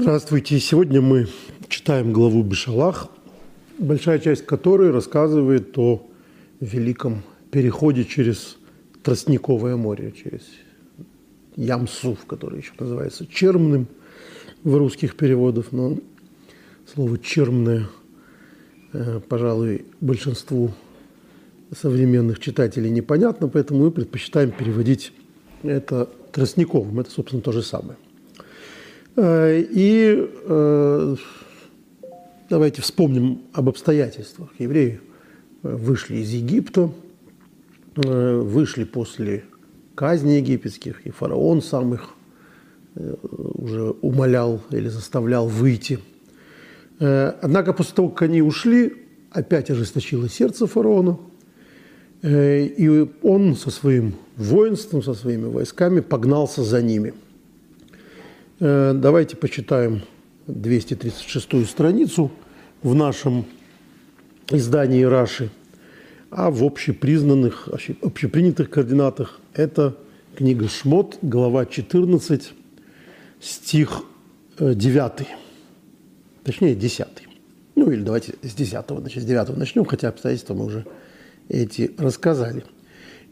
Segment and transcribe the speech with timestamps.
[0.00, 0.58] Здравствуйте.
[0.60, 1.26] Сегодня мы
[1.68, 3.08] читаем главу Бешалах,
[3.76, 6.08] большая часть которой рассказывает о
[6.58, 8.56] великом переходе через
[9.02, 10.40] Тростниковое море, через
[11.54, 13.88] Ямсуф, который еще называется Чермным
[14.64, 15.98] в русских переводах, но
[16.94, 17.86] слово «чермное»,
[18.94, 20.70] э, пожалуй, большинству
[21.78, 25.12] современных читателей непонятно, поэтому мы предпочитаем переводить
[25.62, 27.00] это Тростниковым.
[27.00, 27.98] Это, собственно, то же самое.
[29.16, 31.16] Э, и э,
[32.48, 34.50] давайте вспомним об обстоятельствах.
[34.58, 35.00] Евреи
[35.62, 36.90] вышли из Египта,
[37.94, 39.44] вышли после
[39.94, 42.08] казни египетских, и фараон сам их
[42.96, 45.98] уже умолял или заставлял выйти.
[46.98, 48.94] Однако после того, как они ушли,
[49.30, 51.18] опять ожесточило сердце фараона–
[52.22, 57.14] Э, и он со своим воинством, со своими войсками погнался за ними.
[58.62, 60.02] Э, давайте почитаем
[60.46, 62.30] 236 страницу
[62.82, 63.46] в нашем
[64.50, 65.48] издании Раши,
[66.30, 67.70] а в общепризнанных,
[68.02, 69.96] общепринятых координатах это
[70.36, 72.52] книга Шмот, глава 14,
[73.40, 74.02] стих
[74.58, 75.24] 9, э,
[76.44, 77.06] точнее 10.
[77.76, 80.84] Ну или давайте с 10, значит, с 9 начнем, хотя обстоятельства мы уже
[81.48, 82.64] эти рассказали.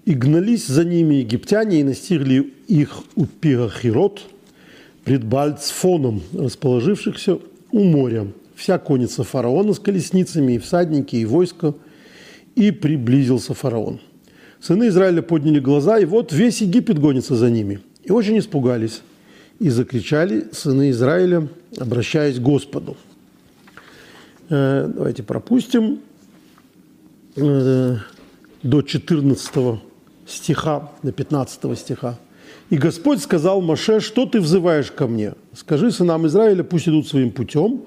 [0.07, 4.23] «И гнались за ними египтяне, и настигли их у Пирахирот,
[5.09, 7.39] пред Бальцфоном, расположившихся
[7.73, 8.27] у моря.
[8.55, 11.75] Вся конница фараона с колесницами, и всадники, и войско,
[12.55, 14.01] и приблизился фараон.
[14.61, 17.81] Сыны Израиля подняли глаза, и вот весь Египет гонится за ними.
[18.05, 19.01] И очень испугались,
[19.59, 21.49] и закричали сыны Израиля,
[21.79, 22.95] обращаясь к Господу.
[24.51, 26.01] Э, давайте пропустим.
[27.35, 27.97] Э,
[28.63, 29.81] до 14
[30.27, 32.19] стиха, до 15 стиха.
[32.71, 35.35] «И Господь сказал Маше, что ты взываешь ко мне?
[35.55, 37.83] Скажи сынам Израиля, пусть идут своим путем,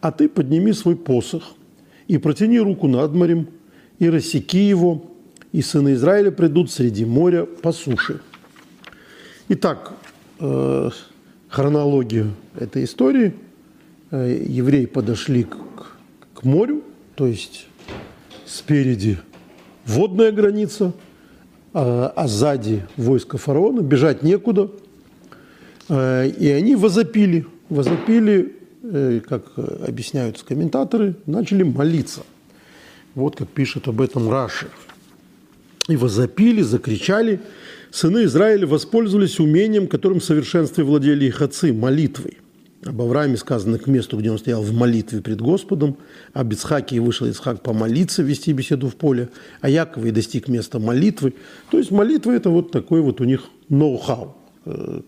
[0.00, 1.54] а ты подними свой посох
[2.08, 3.48] и протяни руку над морем,
[3.98, 5.04] и рассеки его,
[5.52, 8.20] и сыны Израиля придут среди моря по суше».
[9.48, 9.92] Итак,
[10.40, 10.90] э,
[11.48, 12.26] хронология
[12.58, 13.34] этой истории.
[14.10, 15.56] Э, евреи подошли к,
[16.34, 16.82] к морю,
[17.14, 17.66] то есть
[18.46, 19.18] спереди
[19.86, 20.92] водная граница,
[21.74, 24.70] а, а сзади войско фараона, бежать некуда.
[25.88, 32.22] А, и они возопили, возопили, э, как объясняют комментаторы, начали молиться.
[33.14, 34.68] Вот как пишет об этом Раши.
[35.88, 37.40] И возопили, закричали.
[37.90, 42.38] Сыны Израиля воспользовались умением, которым в совершенстве владели их отцы– молитвой.
[42.84, 45.96] Об Аврааме сказано к месту, где он стоял в молитве пред Господом.
[46.32, 49.28] Об Ицхаке вышел Ицхак помолиться, вести беседу в поле.
[49.60, 51.34] А Якове достиг места молитвы.
[51.70, 55.00] То есть молитва– это вот такой вот у них ноу-хау э,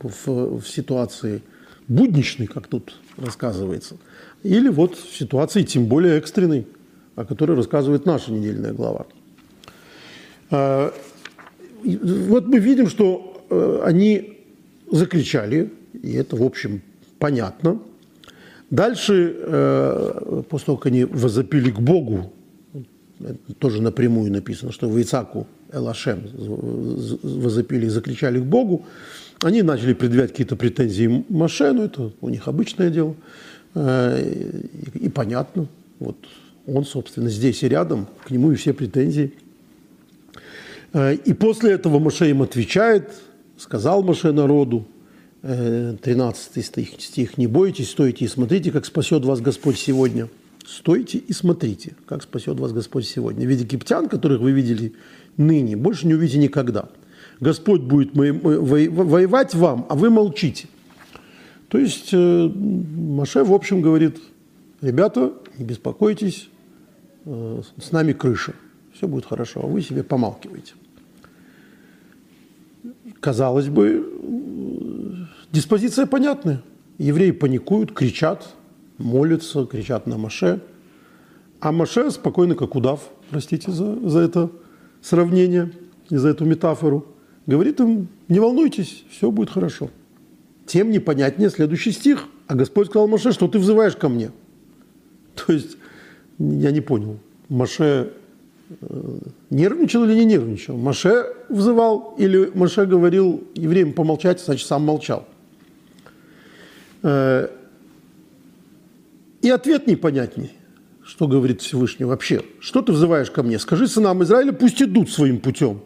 [0.00, 1.42] в, в ситуации
[1.86, 3.96] будничной, как тут рассказывается.
[4.42, 6.66] Или вот в ситуации тем более экстренной,
[7.14, 9.04] о которой рассказывает наша недельная глава.
[10.50, 10.94] А,
[11.84, 14.38] вот мы видим, что э, они
[14.90, 16.80] закричали, и это, в общем,
[17.22, 17.78] понятно.
[18.70, 22.32] Дальше, э, после того, как они возопили к Богу,
[23.60, 26.22] тоже напрямую написано, что в Ицаку Элашем
[27.22, 28.84] возопили и закричали к Богу,
[29.40, 33.14] они начали предъявлять какие-то претензии Маше, ну это у них обычное дело,
[33.76, 34.60] э,
[34.94, 35.68] и понятно,
[36.00, 36.16] вот
[36.66, 39.32] он, собственно, здесь и рядом, к нему и все претензии.
[40.92, 43.12] Э, и после этого Маше им отвечает,
[43.58, 44.84] сказал Маше народу,
[45.42, 50.28] 13 стих, стих «Не бойтесь, стойте и смотрите, как спасет вас Господь сегодня».
[50.64, 53.46] Стойте и смотрите, как спасет вас Господь сегодня.
[53.46, 54.92] Ведь египтян, которых вы видели
[55.36, 56.88] ныне, больше не увидите никогда.
[57.40, 60.68] Господь будет воевать вам, а вы молчите.
[61.68, 64.18] То есть э, Маше, в общем, говорит,
[64.80, 66.48] ребята, не беспокойтесь,
[67.24, 68.54] э, с нами крыша,
[68.94, 70.74] все будет хорошо, а вы себе помалкиваете.
[73.20, 74.06] Казалось бы,
[75.52, 76.62] Диспозиция понятная.
[76.96, 78.48] Евреи паникуют, кричат,
[78.96, 80.62] молятся, кричат на Маше.
[81.60, 84.50] А Маше спокойно, как удав, простите за, за это
[85.02, 85.70] сравнение
[86.08, 87.06] и за эту метафору,
[87.46, 89.90] говорит им, не волнуйтесь, все будет хорошо.
[90.64, 92.28] Тем непонятнее следующий стих.
[92.46, 94.30] А Господь сказал Маше, что ты взываешь ко мне.
[95.34, 95.76] То есть,
[96.38, 97.18] я не понял,
[97.50, 98.12] Маше
[98.80, 99.18] э,
[99.50, 100.78] нервничал или не нервничал?
[100.78, 105.26] Маше взывал или Маше говорил евреям помолчать, значит, сам молчал?
[107.02, 107.48] Э,
[109.42, 110.52] и ответ непонятней.
[111.04, 112.42] Что говорит Всевышний вообще?
[112.60, 113.58] Что ты взываешь ко мне?
[113.58, 115.80] Скажи сынам Израиля, пусть идут своим путем.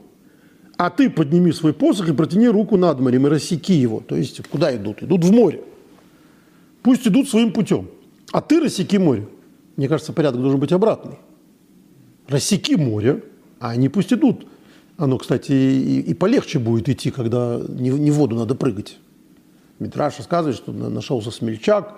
[0.76, 4.00] А ты подними свой посох и протяни руку над морем и рассеки его.
[4.00, 5.02] То есть куда идут?
[5.02, 5.62] Идут в море.
[6.82, 7.88] Пусть идут своим путем.
[8.30, 9.26] А ты рассеки море.
[9.76, 11.16] Мне кажется, порядок должен быть обратный.
[12.28, 13.24] Рассеки море,
[13.58, 14.46] а они пусть идут.
[14.98, 18.98] Оно, кстати, и, и полегче будет идти, когда не, не в воду надо прыгать.
[19.78, 21.94] Митраш рассказывает, что нашелся смельчак,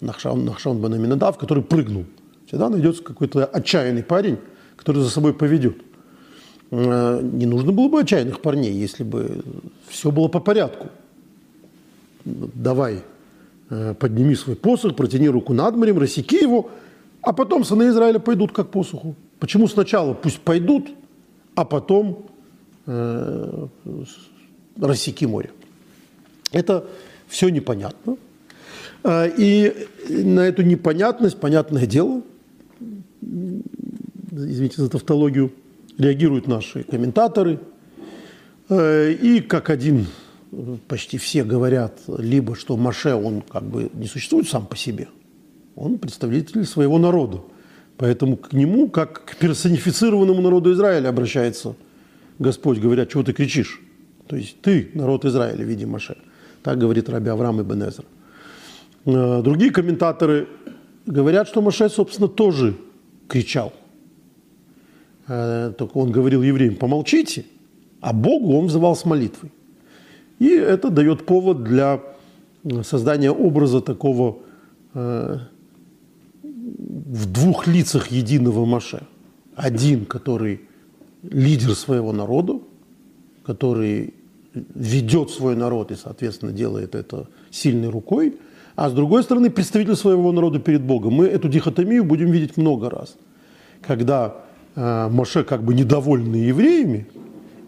[0.00, 2.04] Нахшан, Нахшан бен Аминадав, который прыгнул.
[2.46, 4.38] Всегда найдется какой-то отчаянный парень,
[4.76, 5.76] который за собой поведет.
[6.70, 9.42] Э, не нужно было бы отчаянных парней, если бы
[9.88, 10.88] все было по порядку.
[12.24, 13.02] Давай,
[13.70, 16.70] э, подними свой посох, протяни руку над морем, рассеки его,
[17.22, 19.14] а потом сыны Израиля пойдут как посуху.
[19.38, 20.88] Почему сначала пусть пойдут,
[21.54, 22.26] а потом
[22.86, 23.66] э,
[24.76, 25.50] рассеки море?
[26.52, 26.86] Это
[27.32, 28.16] все непонятно.
[29.02, 29.72] Э, и
[30.08, 32.22] на эту непонятность, понятное дело,
[34.30, 35.50] извините за тавтологию,
[35.98, 37.58] реагируют наши комментаторы.
[38.68, 40.06] Э, и как один,
[40.88, 45.08] почти все говорят, либо что Маше, он как бы не существует сам по себе,
[45.74, 47.40] он представитель своего народа.
[47.96, 51.76] Поэтому к нему, как к персонифицированному народу Израиля обращается
[52.38, 53.80] Господь, говоря, чего ты кричишь?
[54.26, 56.16] То есть ты, народ Израиля, в виде Маше.
[56.62, 58.04] Так говорит Раби Авраам и Бенезер.
[59.04, 60.48] Э, другие комментаторы
[61.06, 62.76] говорят, что Маше, собственно, тоже
[63.28, 63.72] кричал.
[65.28, 67.44] Э, только он говорил евреям, помолчите,
[68.00, 69.50] а Богу он взывал с молитвой.
[70.38, 72.00] И это дает повод для
[72.82, 74.38] создания образа такого
[74.94, 75.38] э,
[76.42, 79.02] в двух лицах единого Маше.
[79.56, 80.60] Один, который
[81.22, 82.60] лидер своего народа,
[83.44, 84.14] который
[84.54, 88.38] ведет свой народ и, соответственно, делает это сильной рукой,
[88.74, 91.14] а с другой стороны, представитель своего народа перед Богом.
[91.14, 93.16] Мы эту дихотомию будем видеть много раз.
[93.82, 94.36] Когда
[94.74, 97.06] э, Моше как бы недовольный евреями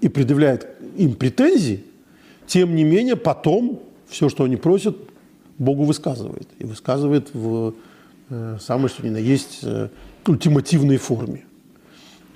[0.00, 0.66] и предъявляет
[0.96, 1.84] им претензии,
[2.46, 4.96] тем не менее потом все, что они просят,
[5.58, 6.48] Богу высказывает.
[6.58, 7.74] И высказывает в
[8.30, 9.88] э, самой, что ни на есть, э,
[10.26, 11.44] ультимативной форме.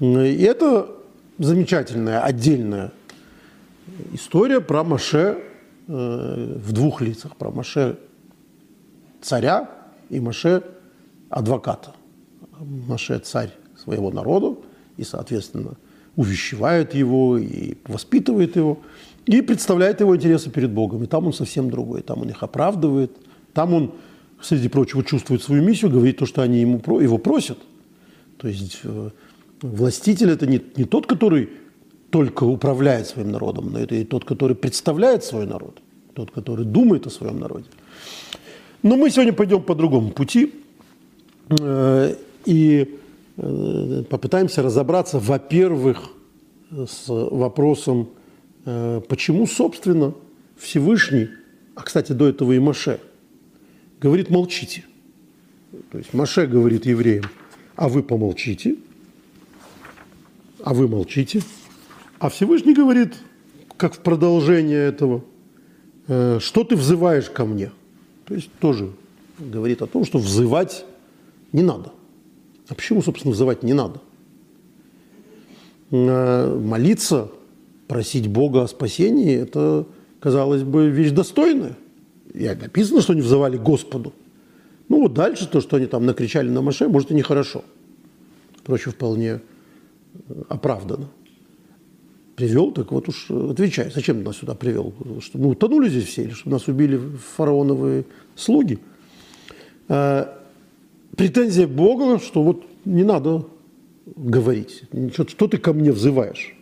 [0.00, 0.90] И это
[1.38, 2.92] замечательная, отдельная
[4.12, 5.38] история про Маше
[5.86, 7.36] э, в двух лицах.
[7.36, 7.98] Про Маше
[9.20, 9.70] царя
[10.10, 10.62] и Маше
[11.28, 11.94] адвоката.
[12.58, 14.56] Маше царь своего народа
[14.96, 15.74] и, соответственно,
[16.16, 18.78] увещевает его и воспитывает его,
[19.26, 21.04] и представляет его интересы перед Богом.
[21.04, 23.12] И там он совсем другой, там он их оправдывает,
[23.52, 23.94] там он,
[24.40, 27.58] среди прочего, чувствует свою миссию, говорит то, что они ему, его просят.
[28.36, 29.10] То есть э,
[29.62, 31.50] властитель– это не, не тот, который
[32.10, 35.80] только управляет своим народом, но это и тот, который представляет свой народ,
[36.14, 37.66] тот, который думает о своем народе.
[38.82, 40.54] Но мы сегодня пойдем по другому пути
[41.50, 42.14] э,
[42.44, 42.98] и
[43.36, 46.10] э, попытаемся разобраться, во-первых,
[46.70, 48.10] с вопросом,
[48.64, 50.14] э, почему, собственно,
[50.56, 51.28] Всевышний,
[51.74, 53.00] а, кстати, до этого и Маше,
[54.00, 54.84] говорит «молчите».
[55.90, 57.24] То есть Маше говорит евреям,
[57.76, 58.76] а вы помолчите,
[60.64, 61.42] а вы молчите.
[62.18, 63.14] А Всевышний говорит,
[63.76, 65.22] как в продолжение этого,
[66.06, 67.70] что ты взываешь ко мне–
[68.28, 68.90] то есть тоже
[69.38, 70.84] говорит о том, что взывать
[71.52, 71.92] не надо.
[72.68, 74.02] А почему, собственно, взывать не надо?
[75.90, 77.30] Э, молиться,
[77.86, 79.86] просить Бога о спасении– это,
[80.20, 81.74] казалось бы, вещь достойная.
[82.34, 84.12] И написано, что они взывали Господу.
[84.90, 87.64] Ну вот дальше то, что они там накричали на Маше, может и нехорошо.
[88.58, 89.40] Впрочем, вполне
[90.28, 91.08] э, оправдано
[92.38, 94.94] привел, так вот уж э, отвечай, зачем нас сюда привел?
[95.20, 97.00] Чтобы мы утонули здесь все или чтобы нас убили
[97.36, 98.04] фараоновые
[98.36, 98.78] слуги?
[99.88, 100.38] А,
[101.16, 103.44] претензия Бога, что вот не надо
[104.06, 106.54] говорить, что, что ты ко мне взываешь?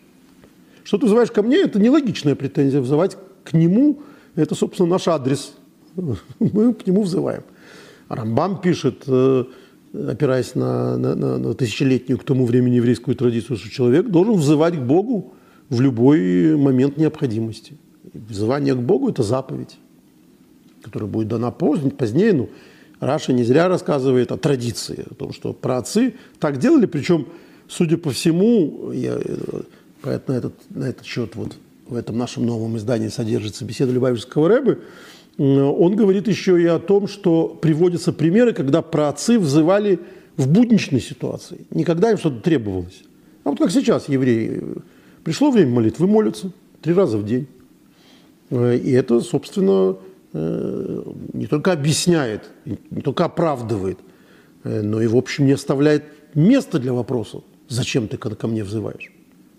[0.83, 2.80] Что ты взываешь ко мне, это нелогичная претензия.
[2.80, 4.00] Взывать к нему–
[4.35, 5.52] это, собственно, наш адрес.
[6.38, 7.42] Мы к нему взываем.
[8.09, 9.45] Рамбам пишет, э,
[9.92, 14.80] опираясь на, на, на тысячелетнюю к тому времени еврейскую традицию, что человек должен взывать к
[14.80, 15.35] Богу
[15.68, 17.75] в любой момент необходимости.
[18.12, 19.76] Взывание к Богу– это заповедь,
[20.82, 22.32] которая будет дана позднее, позднее.
[22.32, 22.50] Ну,
[23.00, 27.28] Раша не зря рассказывает о традиции, о том, что праотцы так делали, причем,
[27.68, 29.18] судя по всему, я,
[30.02, 31.56] на, этот, на этот счет вот
[31.88, 34.80] в этом нашем новом издании содержится беседа Любавичского Рэбы,
[35.38, 39.99] он говорит еще и о том, что приводятся примеры, когда праотцы взывали
[40.38, 43.02] в будничной ситуации, никогда им что-то требовалось.
[43.44, 44.62] А вот как сейчас евреи
[45.26, 47.49] Пришло время молитвы, молятся три раза в день.
[48.50, 49.97] Э, и это, собственно,
[50.33, 51.02] э,
[51.33, 53.99] не только объясняет, не только оправдывает,
[54.62, 56.04] э, но и, в общем, не оставляет
[56.37, 59.11] места для вопроса, зачем ты ко мне взываешь.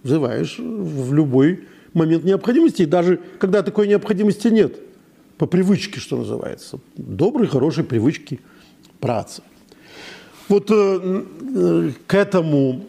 [0.04, 4.80] Взываешь в любой момент необходимости, и даже когда такой необходимости нет,
[5.38, 6.80] по привычке, что называется.
[6.96, 8.40] Добрые, хорошие привычки
[9.02, 9.44] працы.
[10.48, 12.86] Вот э, к этому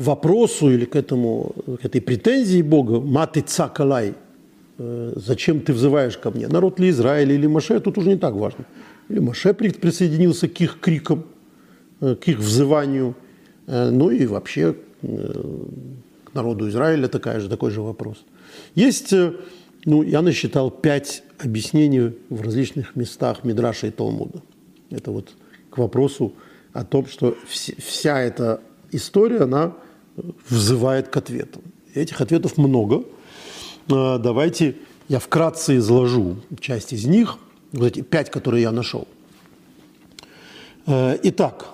[0.00, 4.14] вопросу или к, этому, к этой претензии Бога, маты цакалай,
[4.78, 6.48] э, зачем ты взываешь ко мне?
[6.48, 8.64] Народ ли Израиля или Маше, тут уже не так важно.
[9.10, 11.24] Или Маше присоединился к их крикам,
[12.00, 13.14] э, к их взыванию,
[13.66, 18.24] э, ну и вообще к народу Израиля такая же, такой же вопрос.
[18.74, 19.14] Есть,
[19.86, 24.42] ну, я насчитал пять объяснений в различных местах Мидраша и Талмуда.
[24.90, 25.30] Это вот
[25.70, 26.34] к вопросу
[26.74, 28.60] о том, что вся эта
[28.92, 29.72] история, она
[30.48, 31.62] взывает к ответам.
[31.94, 33.04] Этих ответов много.
[33.88, 34.76] А, давайте
[35.08, 37.38] я вкратце изложу часть из них,
[37.72, 39.08] вот эти пять, которые я нашел.
[40.86, 41.66] А, итак,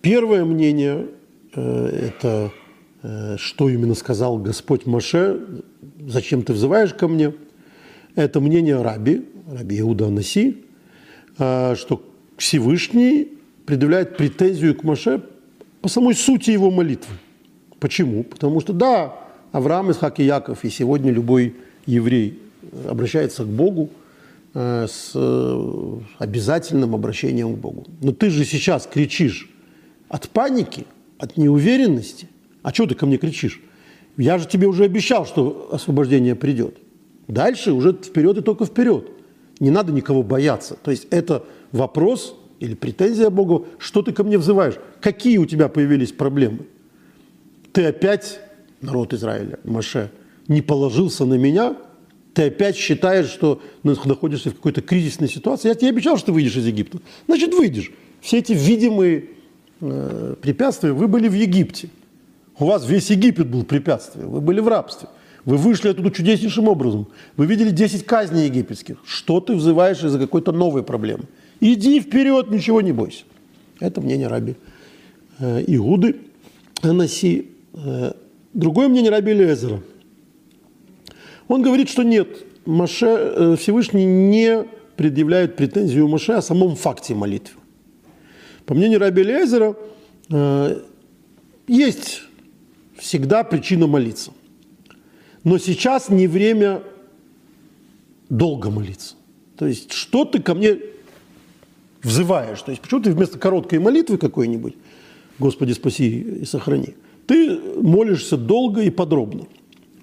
[0.00, 1.08] первое мнение
[1.54, 2.52] э,– это
[3.02, 5.62] э, что именно сказал Господь Маше,
[6.06, 7.34] зачем ты взываешь ко мне?
[8.14, 10.64] Это мнение Раби, Раби Иуда Наси,
[11.36, 12.02] что
[12.38, 15.22] Всевышний предъявляет претензию к Маше
[15.82, 17.14] по самой сути его молитвы.
[17.80, 18.24] Почему?
[18.24, 19.14] Потому что да,
[19.52, 21.54] Авраам, Исхак и Яков, и сегодня любой
[21.86, 22.40] еврей
[22.88, 23.90] обращается к Богу
[24.54, 27.86] э, с э, обязательным обращением к Богу.
[28.02, 29.48] Но ты же сейчас кричишь
[30.08, 30.86] от паники,
[31.18, 32.28] от неуверенности.
[32.62, 33.60] А что ты ко мне кричишь?
[34.16, 36.78] Я же тебе уже обещал, что освобождение придет.
[37.28, 39.08] Дальше уже вперед и только вперед.
[39.60, 40.76] Не надо никого бояться.
[40.82, 44.74] То есть это вопрос или претензия Богу, что ты ко мне взываешь?
[45.00, 46.60] Какие у тебя появились проблемы?
[47.76, 48.40] Ты опять,
[48.80, 50.10] народ Израиля, Маше,
[50.48, 51.76] не положился на меня,
[52.32, 55.68] ты опять считаешь, что находишься в какой-то кризисной ситуации.
[55.68, 57.00] Я тебе обещал, что выйдешь из Египта.
[57.26, 57.92] Значит, выйдешь.
[58.22, 59.26] Все эти видимые
[59.82, 61.90] э, препятствия, вы были в Египте.
[62.58, 64.30] У вас весь Египет был препятствием.
[64.30, 65.10] Вы были в рабстве.
[65.44, 67.08] Вы вышли оттуда чудеснейшим образом.
[67.36, 68.96] Вы видели 10 казней египетских.
[69.04, 71.24] Что ты взываешь из-за какой-то новой проблемы?
[71.60, 73.24] Иди вперед, ничего не бойся.
[73.80, 74.54] Это мнение раби
[75.40, 76.16] э, Иуды
[76.80, 77.50] Анаси.
[77.76, 78.12] Э,
[78.54, 79.82] другое мнение Раби Лезера.
[81.46, 82.28] Он говорит, что нет,
[82.64, 84.64] Маше, э, Всевышний не
[84.96, 87.60] предъявляет претензию Маше о самом факте молитвы.
[88.64, 89.76] По мнению Раби Лезера,
[90.30, 90.80] э,
[91.68, 92.22] есть
[92.96, 94.32] всегда причина молиться.
[95.44, 96.82] Но сейчас не время
[98.30, 99.14] долго молиться.
[99.56, 100.78] То есть, что ты ко мне
[102.02, 102.60] взываешь?
[102.62, 104.74] То есть, почему ты вместо короткой молитвы какой-нибудь,
[105.38, 106.94] Господи, спаси и сохрани,
[107.26, 109.46] ты молишься долго и подробно.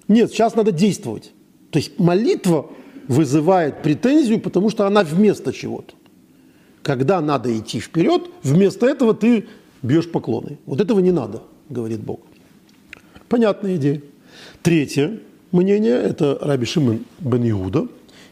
[0.08, 1.32] Нет, сейчас надо действовать.
[1.70, 2.70] То есть молитва
[3.08, 5.94] вызывает претензию, потому что она вместо чего-то.
[6.82, 9.46] Когда надо идти вперед, вместо этого ты
[9.82, 10.58] бьешь поклоны.
[10.66, 12.20] Вот этого не надо, говорит Бог.
[13.28, 14.02] Понятная идея.
[14.62, 15.18] Третье
[15.50, 17.88] мнение– это Раби Шимон бен Иуда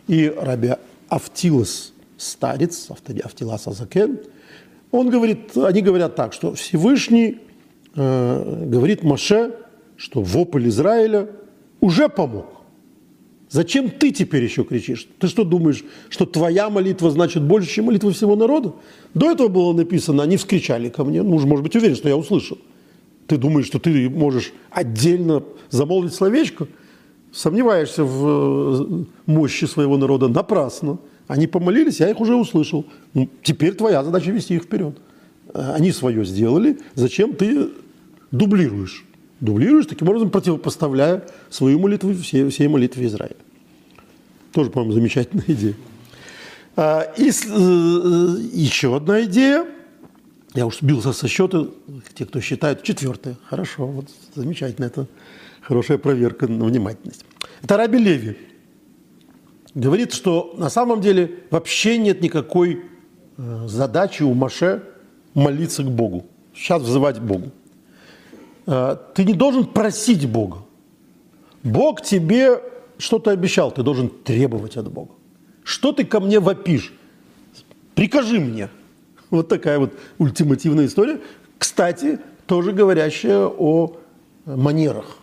[0.07, 0.71] и Раби
[1.09, 4.19] Автилос старец, Автилас Азакен.
[4.91, 7.39] Он говорит, они говорят так, что Всевышний–
[7.95, 9.55] э, говорит Маше,
[9.97, 11.29] что вопль Израиля
[11.81, 12.47] уже помог.
[13.53, 15.07] Зачем ты теперь еще кричишь?
[15.19, 18.73] Ты что думаешь, что твоя молитва значит больше, чем молитва всего народа?
[19.13, 21.23] До этого было написано, они вскричали ко мне.
[21.23, 22.57] Ну, может быть, уверен, что я услышал.
[23.27, 26.67] Ты думаешь, что ты можешь отдельно замолвить словечко?
[27.31, 30.99] Сомневаешься в э, мощи своего народа напрасно.
[31.29, 32.87] Они помолились, я их уже услышал.
[33.13, 34.97] Ну, теперь твоя задача вести их вперед.
[35.53, 36.79] Э, они свое сделали.
[36.95, 37.69] Зачем ты
[38.33, 39.05] дублируешь.
[39.41, 43.37] Дублируешь, таким образом противопоставляя свою молитву всей, всей молитве Израиля.
[44.53, 45.75] Тоже, по-моему, замечательная идея.
[46.75, 49.67] А, и э, еще одна идея.
[50.55, 51.67] Я уж сбился со счета,
[52.15, 53.37] те, кто считает, четвертая.
[53.49, 55.07] Хорошо, вот замечательно, это
[55.63, 57.25] хорошая проверка на внимательность.
[57.63, 58.37] Это Раби Леви.
[59.75, 62.83] Говорит, что на самом деле вообще нет никакой
[63.39, 64.83] э, задачи у Маше
[65.33, 66.27] молиться к Богу.
[66.55, 67.51] Сейчас взывать к Богу.
[68.67, 70.59] Э, ты не должен просить Бога.
[71.63, 72.61] Бог тебе
[72.99, 75.13] что-то обещал, ты должен требовать от Бога.
[75.65, 76.93] Что ты ко мне вопишь?
[77.95, 78.69] Прикажи мне.
[79.31, 81.19] Вот такая вот ультимативная история.
[81.59, 83.97] Кстати, тоже говорящая о
[84.45, 85.17] манерах.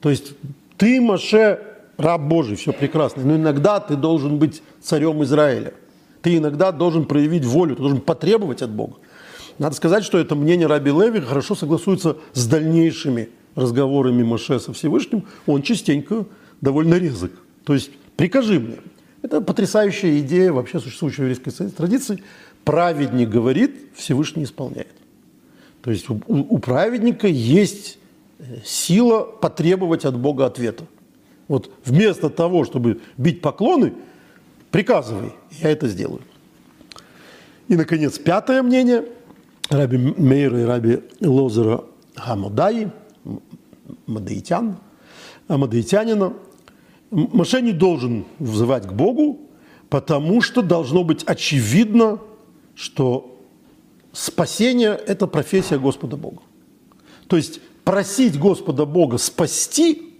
[0.00, 0.34] То есть
[0.76, 1.60] ты, Маше,
[1.96, 5.72] раб Божий, все прекрасно, но иногда ты должен быть царем Израиля.
[6.20, 8.96] Ты иногда должен проявить волю, ты должен потребовать от Бога.
[9.58, 15.24] Надо сказать, что это мнение Раби Леви хорошо согласуется с дальнейшими разговорами Моше со Всевышним.
[15.46, 16.26] Он частенько
[16.60, 17.32] довольно резок.
[17.64, 18.76] То есть «прикажи мне».
[19.22, 22.22] Это потрясающая идея вообще существующей еврейской традиции.
[22.64, 24.94] Праведник говорит, Всевышний исполняет.
[25.82, 27.98] То есть у, у праведника есть
[28.38, 30.84] э, сила потребовать от Бога ответа.
[31.46, 33.92] Вот вместо того, чтобы бить поклоны,
[34.72, 36.22] Приказывай, я это сделаю.
[37.68, 39.04] И, наконец, пятое мнение
[39.70, 41.84] Раби Мейра и Раби Лозера
[42.16, 42.90] Хамадаи,
[44.06, 44.76] Мадаитян,
[45.48, 46.34] Мадаитянина.
[47.10, 49.40] Маше не должен взывать к Богу,
[49.88, 52.18] потому что должно быть очевидно,
[52.74, 53.38] что
[54.12, 56.42] спасение– это профессия Господа Бога.
[57.26, 60.14] То есть просить Господа Бога спасти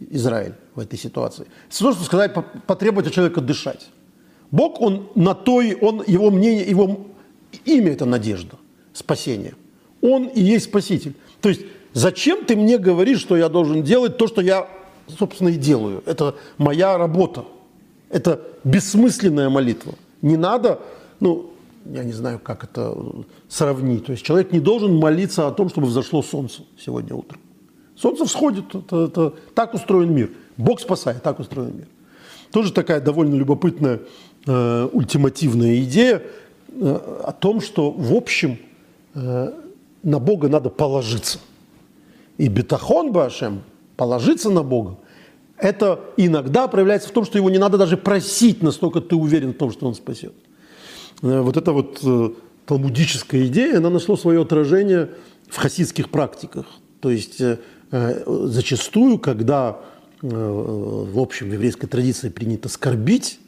[0.00, 2.34] Израиль в этой ситуации, все равно, что сказать,
[2.66, 3.88] потребовать от человека дышать.
[4.50, 7.06] Бог, он на той, он, его мнение, его
[7.64, 8.56] имя– это надежда,
[8.92, 9.54] спасение.
[10.00, 11.14] Он и есть Спаситель.
[11.40, 14.68] То есть зачем ты мне говоришь, что я должен делать то, что я,
[15.18, 16.02] собственно, и делаю?
[16.06, 17.44] Это моя работа.
[18.08, 19.94] Это бессмысленная молитва.
[20.22, 20.80] Не надо,
[21.20, 21.50] ну,
[21.92, 22.96] я не знаю, как это
[23.48, 24.06] сравнить.
[24.06, 27.40] То есть человек не должен молиться о том, чтобы взошло солнце сегодня утром.
[27.96, 30.30] Солнце всходит, это, это, так устроен мир.
[30.56, 31.86] Бог спасает, так устроен мир.
[32.52, 34.00] Тоже такая довольно любопытная
[34.46, 36.22] э, ультимативная идея
[36.80, 38.58] о том, что в общем
[39.14, 39.52] э,
[40.02, 41.38] на Бога надо положиться.
[42.38, 43.62] И бетахон Башем,
[43.96, 44.98] положиться на Бога,
[45.58, 49.56] это иногда проявляется в том, что его не надо даже просить, настолько ты уверен в
[49.56, 50.34] том, что он спасет.
[51.22, 52.30] Э, вот эта вот э,
[52.66, 55.10] талмудическая идея, она нашла свое отражение
[55.48, 56.66] в хасидских практиках.
[57.00, 57.58] То есть э,
[57.90, 59.78] зачастую, когда
[60.22, 63.38] в общем в еврейской традиции принято скорбить,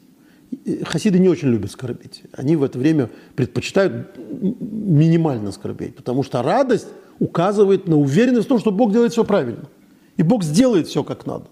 [0.85, 2.23] хасиды не очень любят скорбить.
[2.33, 6.89] Они в это время предпочитают минимально скорбеть, потому что радость
[7.19, 9.69] указывает на уверенность в том, что Бог делает все правильно.
[10.17, 11.47] И Бог сделает все как надо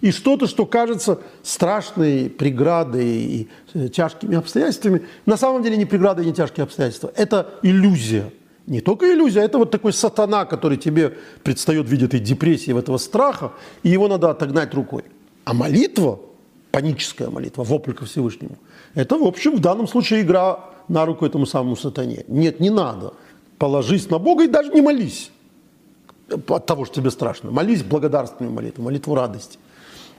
[0.00, 6.22] и что-то, что кажется страшной преградой и э, тяжкими обстоятельствами, на самом деле не преграда
[6.22, 7.12] и не тяжкие обстоятельства.
[7.16, 8.30] Это иллюзия.
[8.66, 12.78] Не только иллюзия, это вот такой сатана, который тебе предстает в виде этой депрессии, в
[12.78, 15.04] этого страха, и его надо отогнать рукой.
[15.44, 16.20] А молитва,
[16.74, 18.58] паническая молитва, вопль ко Всевышнему,
[18.94, 20.58] это, в общем, в данном случае игра
[20.88, 22.24] на руку этому самому сатане.
[22.26, 23.12] Нет, не надо.
[23.58, 25.30] Положись на Бога и даже не молись
[26.28, 27.52] от того, что тебе страшно.
[27.52, 29.58] Молись благодарственную молитву, молитву радости.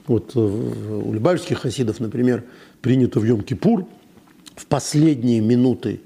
[0.06, 2.44] Вот э, у любавичских хасидов, например,
[2.80, 3.84] принято в Йом-Кипур
[4.54, 6.00] в последние минуты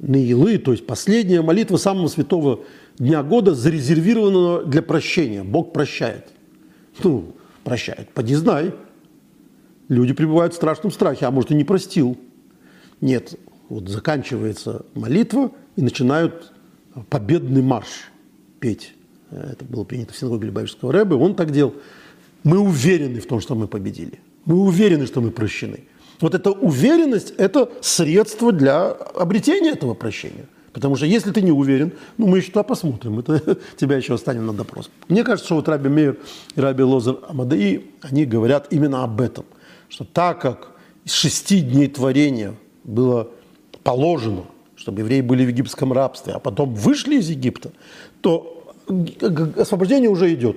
[0.00, 2.60] Наилы, то есть последняя молитва самого святого
[2.98, 5.44] дня года, зарезервирована для прощения.
[5.44, 6.26] Бог прощает.
[7.04, 8.08] Ну, прощает.
[8.12, 8.72] Поди знай.
[9.88, 12.16] Люди пребывают в страшном страхе, а может и не простил.
[13.00, 16.52] Нет, вот заканчивается молитва и начинают
[17.10, 18.10] победный марш
[18.60, 18.94] петь.
[19.30, 21.74] Это было принято в синагоге Любавичского Рэбе, он так делал.
[22.44, 24.20] Мы уверены в том, что мы победили.
[24.44, 25.84] Мы уверены, что мы прощены.
[26.20, 30.46] Вот эта уверенность– это средство для обретения этого прощения.
[30.72, 34.46] Потому что если ты не уверен, ну мы еще туда посмотрим, это тебя еще останем
[34.46, 34.90] на допрос.
[35.08, 36.18] Мне кажется, что вот Раби Мейер
[36.56, 39.44] и Раби Лозер Амадаи, они говорят именно об этом.
[39.94, 40.72] Что так как
[41.04, 43.28] из шести дней творения было
[43.84, 44.42] положено,
[44.74, 47.70] чтобы евреи были в египетском рабстве, а потом вышли из Египта,
[48.20, 48.74] то
[49.56, 50.56] освобождение уже идет.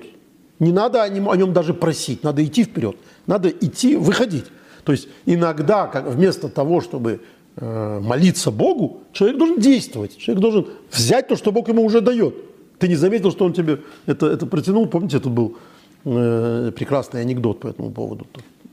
[0.58, 2.96] Не надо о нем, о нем даже просить, надо идти вперед,
[3.28, 4.46] надо идти, выходить.
[4.82, 7.20] То есть иногда как, вместо того, чтобы
[7.54, 12.34] э, молиться Богу, человек должен действовать, человек должен взять то, что Бог ему уже дает.
[12.80, 14.88] Ты не заметил, что он тебе это, это протянул?
[14.88, 15.58] Помните, это был
[16.04, 18.26] э, прекрасный анекдот по этому поводу.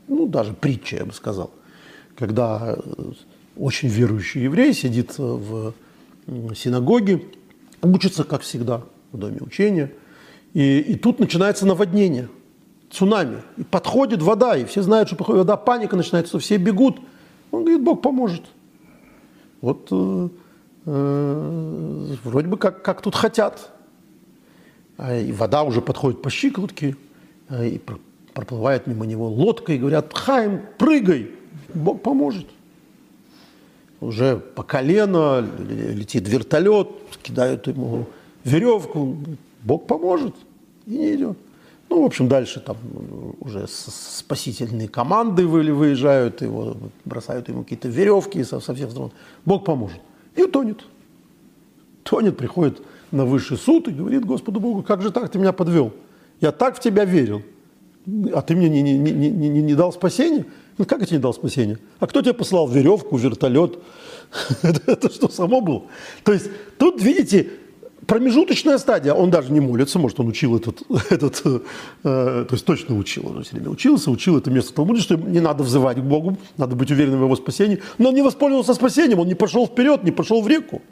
[0.08, 1.50] Ну, даже притча, я бы сказал.
[2.16, 3.12] Когда э,
[3.56, 5.74] очень верующий еврей сидит в
[6.26, 7.22] синагоге,
[7.82, 9.92] учится, как всегда, в доме учения–
[10.56, 12.30] и, и тут начинается наводнение,
[12.88, 13.42] цунами.
[13.58, 16.98] И подходит вода, и все знают, что подходит вода, паника начинается, все бегут.
[17.50, 18.40] Он говорит, Бог поможет.
[19.60, 20.28] Вот э,
[20.86, 23.70] э, вроде бы как, как тут хотят.
[24.96, 26.96] А, и вода уже подходит по щиколотке,
[27.50, 27.78] а, и
[28.36, 31.30] проплывает мимо него лодка, и говорят, Хайм, прыгай,
[31.72, 32.46] Бог поможет.
[34.02, 36.90] Уже по колено летит вертолет,
[37.22, 38.04] кидают ему
[38.44, 39.16] веревку,
[39.62, 40.34] Бог поможет
[40.86, 41.38] и не идет.
[41.88, 42.76] Ну, в общем, дальше там
[43.40, 49.12] уже спасительные команды выезжают, его бросают ему какие-то веревки со, со всех сторон.
[49.46, 50.00] Бог поможет.
[50.34, 50.84] И утонет.
[52.02, 55.94] Тонет, приходит на высший суд и говорит Господу Богу, как же так ты меня подвел?
[56.42, 57.40] Я так в тебя верил,
[58.32, 60.44] а ты мне не, не, не, не, не, дал спасения?
[60.78, 61.78] Ну, как я тебе не дал спасения?
[61.98, 63.78] А кто тебе послал веревку, вертолет?
[64.62, 65.82] Это что, само было?
[66.22, 67.50] То есть тут, видите,
[68.06, 71.60] промежуточная стадия, он даже не молится, может, он учил этот, этот э,
[72.02, 75.64] то есть точно учил, он все время учился, учил это место Талмуде, что не надо
[75.64, 79.26] взывать к Богу, надо быть уверенным в его спасении, но он не воспользовался спасением, он
[79.26, 80.82] не пошел вперед, не пошел в реку,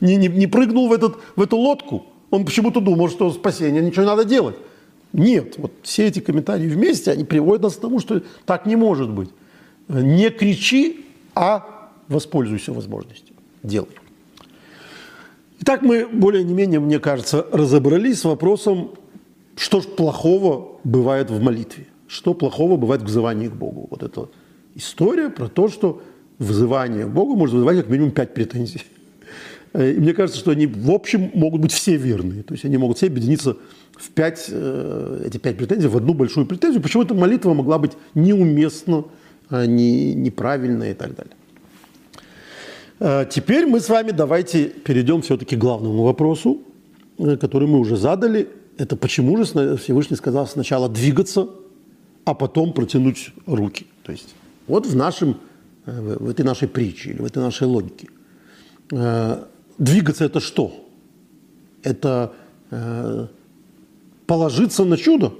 [0.00, 4.02] не, не, не прыгнул в, этот, в эту лодку, он почему-то думал, что спасение, ничего
[4.02, 4.56] не надо делать.
[5.12, 9.10] Нет, вот все эти комментарии вместе, они приводят нас к тому, что так не может
[9.10, 9.30] быть.
[9.88, 13.34] Не кричи, а воспользуйся возможностью.
[13.62, 13.88] Делай.
[15.60, 18.92] Итак, мы более не менее, мне кажется, разобрались с вопросом,
[19.56, 23.86] что ж плохого бывает в молитве, что плохого бывает в взывании к Богу.
[23.90, 24.28] Вот это
[24.74, 26.02] история про то, что
[26.38, 28.82] взывание к Богу может вызывать как минимум пять претензий.
[29.74, 32.42] И мне кажется, что они в общем могут быть все верные.
[32.42, 33.56] То есть они могут все объединиться
[33.92, 36.82] в пять, э, эти пять претензий в одну большую претензию.
[36.82, 39.04] Почему эта молитва могла быть неуместна,
[39.48, 41.32] а не, неправильная и так далее.
[43.00, 46.60] Э, теперь мы с вами давайте перейдем все-таки к главному вопросу,
[47.18, 48.48] э, который мы уже задали.
[48.76, 49.44] Это почему же
[49.78, 51.48] Всевышний сказал сначала двигаться,
[52.24, 53.86] а потом протянуть руки.
[54.02, 54.34] То есть
[54.66, 55.38] вот в, нашем,
[55.86, 58.08] в этой нашей притче или в этой нашей логике–
[59.82, 60.72] Двигаться это что?
[61.82, 62.32] Это
[62.70, 63.26] э,
[64.28, 65.34] положиться на чудо.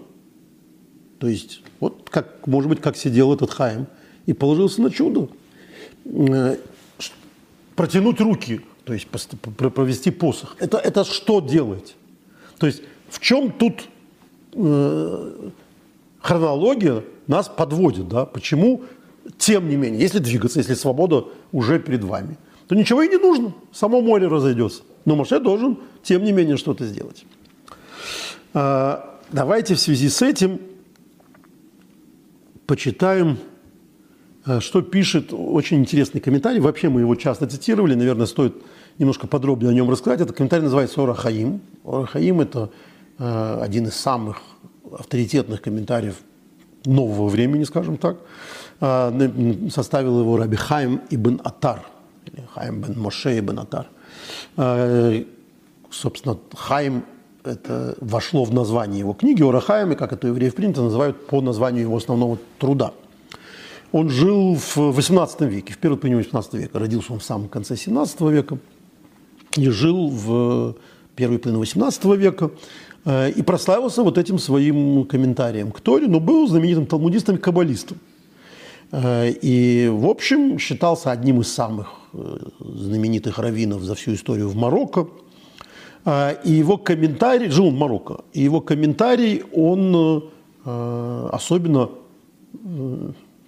[1.21, 3.87] То есть, вот как, может быть, как сидел этот Хаим
[4.27, 5.29] и положился на чудо.
[6.07, 6.57] Э,
[7.77, 10.57] протянуть руки, то есть провести посох.
[10.59, 11.95] Это, это что делать?
[12.59, 13.85] То есть в чем тут
[14.55, 15.51] э,
[16.21, 18.27] хронология нас подводит, да?
[18.27, 18.83] Почему,
[19.39, 22.37] тем не менее, если двигаться, если свобода уже перед вами–
[22.69, 24.83] то ничего и не нужно, само море разойдется.
[25.05, 27.25] Но Моше должен, тем не менее, что-то сделать.
[28.55, 30.61] А, давайте в связи с этим
[32.67, 33.39] почитаем,
[34.45, 36.61] а, что пишет очень интересный комментарий.
[36.61, 38.55] Вообще мы его часто цитировали, наверное, стоит
[38.99, 40.21] немножко подробнее о нем рассказать.
[40.21, 41.61] Этот комментарий называется «Ора Хаим».
[41.83, 42.71] «Ора Хаим»– это
[43.19, 44.41] а, один из самых
[44.97, 46.17] авторитетных комментариев
[46.85, 48.19] нового времени, скажем так.
[48.81, 51.87] Составил его Раби Хаим ибн Атар–
[52.55, 53.89] Хайм бен Моше и бен Атар.
[54.57, 55.25] Э,
[55.91, 57.05] собственно, Хайм
[57.45, 61.83] это вошло в название его книги Орахаем, и как это евреев принято, называют по названию
[61.83, 62.93] его основного труда.
[63.91, 66.79] Он жил в XVIII веке, в первой половине XVIII века.
[66.79, 68.59] Родился он в самом конце XVII века
[69.57, 70.77] и жил в
[71.15, 72.51] первой половине XVIII века
[73.05, 77.99] э, и прославился вот этим своим комментарием к Торе, но был знаменитым талмудистом и каббалистом.
[78.93, 85.09] Э, и, в общем, считался одним из самых знаменитых раввинов за всю историю в Марокко.
[86.05, 90.31] Э, и его комментарий, жил в Марокко, и его комментарий, он
[90.65, 91.91] особенно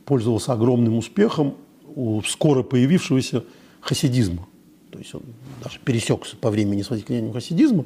[0.04, 1.54] пользовался огромным успехом
[1.94, 3.44] у скоро появившегося
[3.80, 4.48] хасидизма.
[4.90, 5.22] То есть он
[5.62, 7.84] даже пересекся по времени с возникновением хасидизма.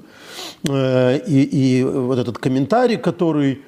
[0.67, 3.61] И, и вот этот комментарий, который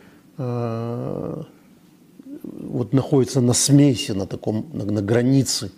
[2.42, 5.72] вот находится на смеси, на таком, на, на границе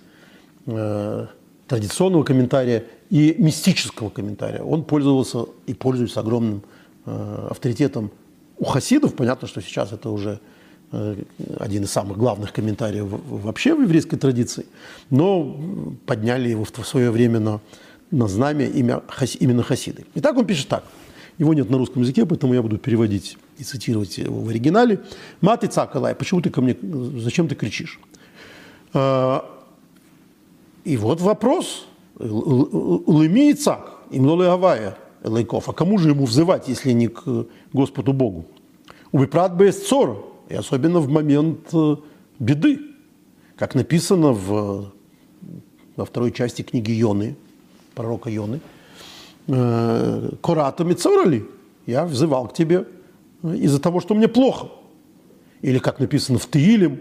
[0.66, 1.26] э,
[1.66, 4.62] традиционного комментария и мистического комментария.
[4.62, 6.62] Он пользовался и пользуется огромным
[7.06, 8.10] э, авторитетом
[8.58, 9.14] у хасидов.
[9.14, 10.40] Понятно, что сейчас это уже
[10.92, 11.16] э,
[11.58, 14.66] один из самых главных комментариев вообще в еврейской традиции,
[15.10, 15.56] но
[16.06, 17.60] подняли его в свое время на,
[18.10, 19.02] на знамя имя,
[19.40, 20.04] именно хасиды.
[20.14, 20.84] Итак, он пишет так–
[21.38, 25.00] его нет на русском языке, поэтому я буду переводить и цитировать его в оригинале.
[25.40, 26.76] Маты цакалай, почему ты ко мне,
[27.18, 27.98] зачем ты кричишь?
[30.84, 31.86] И вот вопрос.
[32.18, 35.68] Лыми и цак, имнолы авая, лайков.
[35.68, 38.44] А кому же ему взывать, если не к Господу Богу?
[39.10, 40.16] Убипрат без цора,
[40.48, 41.96] и особенно в момент э,
[42.38, 42.80] беды,
[43.56, 44.92] как написано в,
[45.96, 47.36] во второй части книги Йоны,
[47.94, 48.60] пророка Йоны–
[49.48, 51.44] Э, Куратами цорали,
[51.86, 52.86] я взывал к тебе
[53.42, 54.68] э, из-за того, что мне плохо.
[55.62, 56.98] Или, как написано в Таилем, э,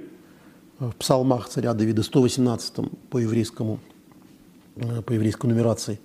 [0.82, 2.74] в псалмах царя Давида, 118
[3.10, 3.80] по еврейскому,
[5.06, 6.00] по еврейской нумерации.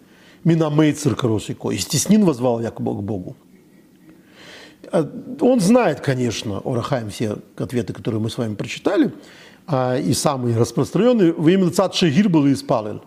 [0.44, 1.70] Мина мейцер коросико.
[1.70, 3.36] И стеснин возвал я к Богу.
[4.92, 9.12] Он знает, конечно, Орахаем все ответы, которые мы с вами прочитали,
[9.66, 11.32] а, и самые распространенные.
[11.32, 13.02] Вы именно цад шегир был и испалил.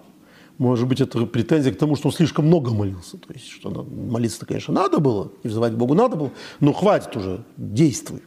[0.58, 3.18] Может быть, это претензия к тому, что он слишком много молился.
[3.18, 7.16] То есть, что молиться-то, конечно, надо было, и взывать к Богу надо было, но хватит
[7.16, 8.24] уже, действуй.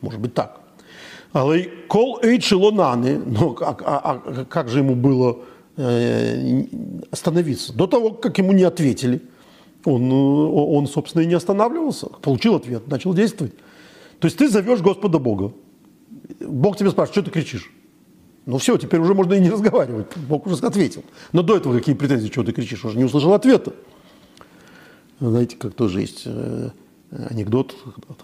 [0.00, 0.61] Может быть, так.
[1.32, 5.38] Але кол эйчелонаны, но а, а, а как же ему было
[5.76, 6.64] э,
[7.10, 7.72] остановиться?
[7.72, 9.22] До того, как ему не ответили,
[9.84, 12.06] он, он, собственно, и не останавливался.
[12.20, 13.54] Получил ответ, начал действовать.
[14.18, 15.52] То есть ты зовешь Господа Бога.
[16.40, 17.72] Бог тебе спрашивает, что ты кричишь?
[18.44, 20.06] Ну все, теперь уже можно и не разговаривать.
[20.28, 21.02] Бог уже ответил.
[21.32, 22.84] Но до этого какие претензии, чего ты кричишь?
[22.84, 23.72] Уже не услышал ответа.
[25.18, 26.70] Знаете, как тоже есть э,
[27.10, 27.74] анекдот.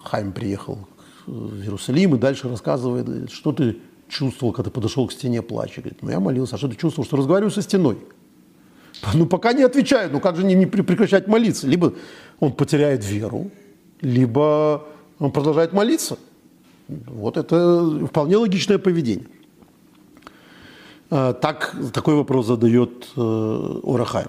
[0.02, 0.86] Хайм приехал
[1.28, 3.76] в Иерусалим и дальше рассказывает, что ты
[4.08, 5.80] чувствовал, когда ты подошел к стене плача.
[5.80, 7.06] Говорит, ну я молился, а что ты чувствовал?
[7.06, 7.98] Что разговариваю со стеной.
[9.14, 11.68] Ну пока не отвечает, ну как же не, не прекращать молиться?
[11.68, 11.94] Либо
[12.40, 13.50] он потеряет веру,
[14.00, 14.84] либо
[15.20, 16.18] он продолжает молиться.
[16.88, 19.26] Вот это вполне логичное поведение.
[21.10, 24.26] Э, так, такой вопрос задает э, Урахай.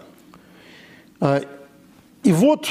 [1.21, 1.41] Э,
[2.23, 2.67] и вот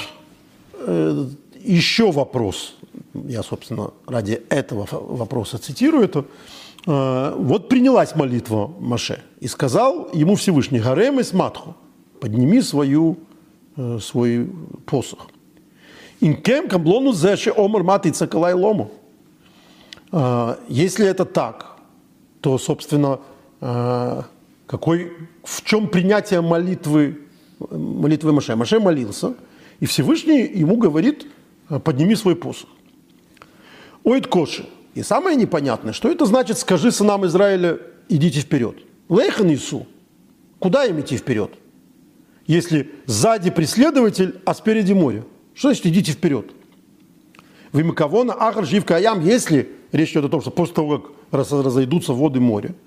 [1.64, 2.76] еще вопрос,
[3.14, 6.24] я, собственно, ради этого вопроса цитирую это.
[6.86, 11.74] Вот принялась молитва Маше, и сказал ему Всевышний, Гарем и Сматху,
[12.20, 13.18] подними свою,
[14.00, 14.50] свой
[14.86, 15.28] посох.
[16.20, 18.90] Инкем камблону зеше омар маты цакалай лому.
[20.68, 21.76] Если это так,
[22.40, 23.18] то, собственно,
[24.66, 25.12] какой,
[25.44, 27.18] в чем принятие молитвы,
[27.70, 28.56] молитвы Маше.
[28.56, 29.34] Маше молился,
[29.80, 31.26] и Всевышний ему говорит,
[31.84, 32.70] подними свой посох.
[34.08, 34.66] Оид коши.
[34.94, 38.76] И самое непонятное, что это значит, скажи сынам Израиля, идите вперед.
[39.08, 39.86] Лейхан Ису.
[40.58, 41.52] Куда им идти вперед?
[42.46, 45.24] Если сзади преследователь, а спереди море.
[45.54, 46.50] Что значит идите вперед?
[47.72, 52.12] Вы Вимакавона, Ахар, Живка, Аям, если речь идет о том, что после того, как разойдутся
[52.14, 52.74] воды моря–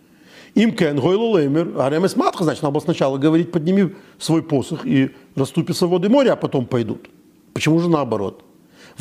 [0.56, 5.12] им кен гойлу леймер, аремес матха, значит, надо было сначала говорить, подними свой посох и
[5.36, 7.10] расступятся воды моря, а потом пойдут.
[7.54, 8.44] Почему же наоборот?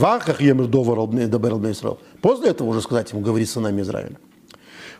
[0.00, 1.98] В Ахах емер доберал Израил.
[2.20, 4.18] После этого уже сказать ему, говорит сынами Израиля.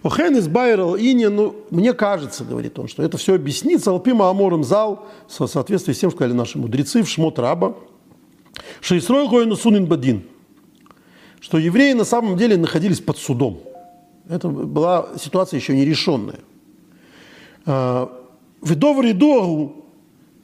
[0.03, 4.65] Охен из Байрал Ини, ну, мне кажется, говорит он, что это все объяснится Алпима Амором
[4.65, 7.75] зал в соответствии с тем, что сказали наши мудрецы в Шмот Раба,
[8.99, 10.23] Исроил Гоину Сунин Бадин,
[11.41, 13.61] что евреи на самом деле находились под судом–
[14.31, 16.39] это была ситуация еще нерешенная.
[17.67, 18.11] А,
[18.63, 19.87] Ведов Ридогу,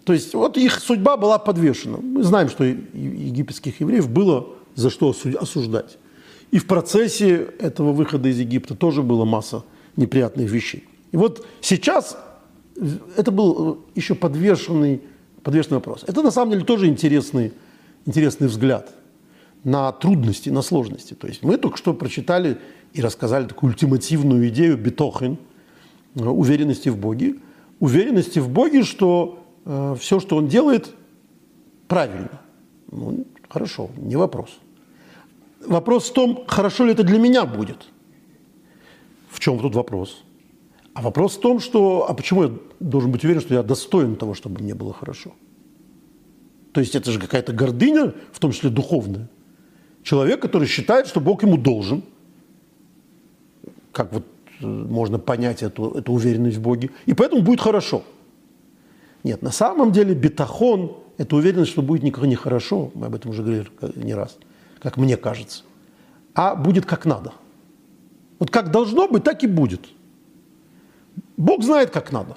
[0.06, 1.98] то есть вот их судьба была подвешена.
[2.00, 5.98] Мы знаем, что египетских евреев было за что осуждать.
[6.52, 9.64] И в процессе этого выхода из Египта тоже была масса
[9.96, 10.84] неприятных вещей.
[11.10, 12.16] И вот сейчас
[13.16, 15.02] это был еще подвешенный,
[15.42, 16.04] подвешенный вопрос.
[16.06, 17.52] Это на самом деле тоже интересный,
[18.06, 18.94] интересный взгляд
[19.64, 21.14] на трудности, на сложности.
[21.14, 22.58] То есть мы только что прочитали
[22.92, 25.36] и рассказали такую ультимативную идею битохин,
[26.14, 27.34] э, уверенности в Боге.
[27.80, 30.94] Уверенности в Боге, что э, все, что он делает,
[31.88, 32.40] правильно.
[32.90, 34.58] Ну, хорошо, не вопрос.
[35.66, 37.86] Вопрос в том, хорошо ли это для меня будет.
[39.28, 40.22] В чем тут вопрос?
[40.94, 42.50] А вопрос в том, что, а почему я
[42.80, 45.32] должен быть уверен, что я достоин того, чтобы мне было хорошо?
[46.72, 49.28] То есть это же какая-то гордыня, в том числе духовная.
[50.02, 52.02] Человек, который считает, что Бог ему должен–
[53.96, 54.24] как вот
[54.60, 56.90] э, можно понять эту, эту уверенность в Боге.
[57.06, 58.02] И поэтому будет хорошо.
[59.26, 63.32] Нет, на самом деле бетахон– это уверенность, что будет никак не хорошо, мы об этом
[63.32, 64.38] уже говорили не раз,
[64.78, 65.64] как мне кажется,
[66.32, 67.32] а будет как надо.
[68.38, 69.80] Вот как должно быть, так и будет.
[71.36, 72.36] Бог знает, как надо.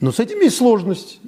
[0.00, 1.20] Но с этим есть сложность.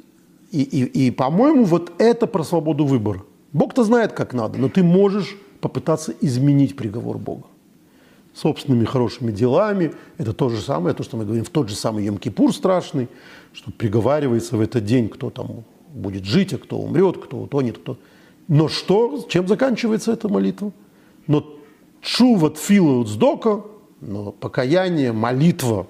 [0.51, 3.23] И, и, и по-моему, вот это про свободу выбора.
[3.55, 7.47] Бог-то знает, как надо, но ты можешь попытаться изменить приговор Бога
[8.39, 9.93] собственными хорошими делами.
[10.17, 13.09] Это то же самое, то, что мы говорим, в тот же самый Йом-Кипур страшный,
[13.53, 17.99] что приговаривается в этот день, кто там будет жить, а кто умрет, кто утонет, кто...
[18.47, 20.73] Но что, чем заканчивается эта молитва?
[21.27, 21.45] Но
[22.01, 23.63] чува тфила сдока,
[24.01, 25.87] но покаяние, молитва,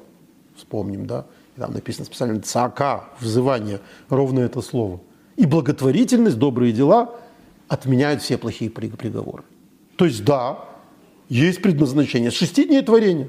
[0.56, 5.00] вспомним, да, там написано специально цака, взывание, ровно это слово.
[5.36, 7.14] И благотворительность, добрые дела
[7.68, 9.44] отменяют все плохие приговоры.
[9.96, 10.67] То есть, да,
[11.28, 12.30] есть предназначение.
[12.30, 13.28] С шести дней творения.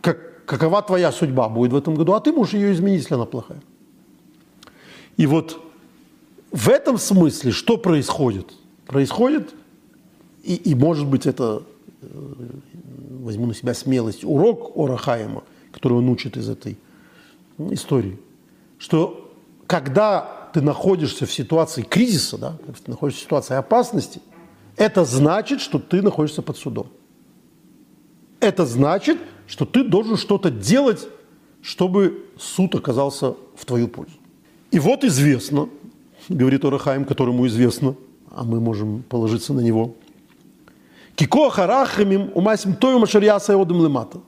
[0.00, 3.26] Как, какова твоя судьба будет в этом году, а ты можешь ее изменить, если она
[3.26, 3.62] плохая.
[5.16, 5.60] И вот
[6.50, 8.52] в этом смысле что происходит?
[8.86, 9.54] Происходит,
[10.42, 11.62] и, и может быть это,
[12.02, 12.06] э,
[13.20, 16.76] возьму на себя смелость, урок Орахаема, который он учит из этой
[17.70, 18.18] истории,
[18.78, 19.32] что
[19.66, 24.20] когда ты находишься в ситуации кризиса, да, ты находишься в ситуации опасности,
[24.80, 26.86] это значит, что ты находишься под судом.
[28.40, 31.06] Это значит, что ты должен что-то делать,
[31.60, 34.14] чтобы суд оказался в твою пользу.
[34.70, 35.68] И вот известно,
[36.30, 37.94] говорит Орахаим, которому известно,
[38.30, 39.96] а мы можем положиться на него,
[41.14, 44.22] Кико харахамим умасим тою машарьяса одам лемата.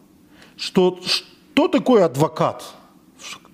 [0.59, 2.63] Что, что такое адвокат?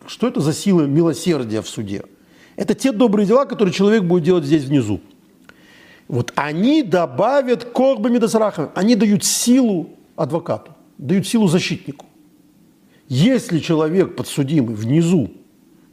[0.08, 2.02] Что это за сила милосердия в суде?
[2.56, 5.00] Это те добрые дела, которые человек будет делать здесь внизу.
[6.08, 12.06] Вот они добавят корбами досарахами, они дают силу адвокату, дают силу защитнику.
[13.08, 15.30] Если человек подсудимый внизу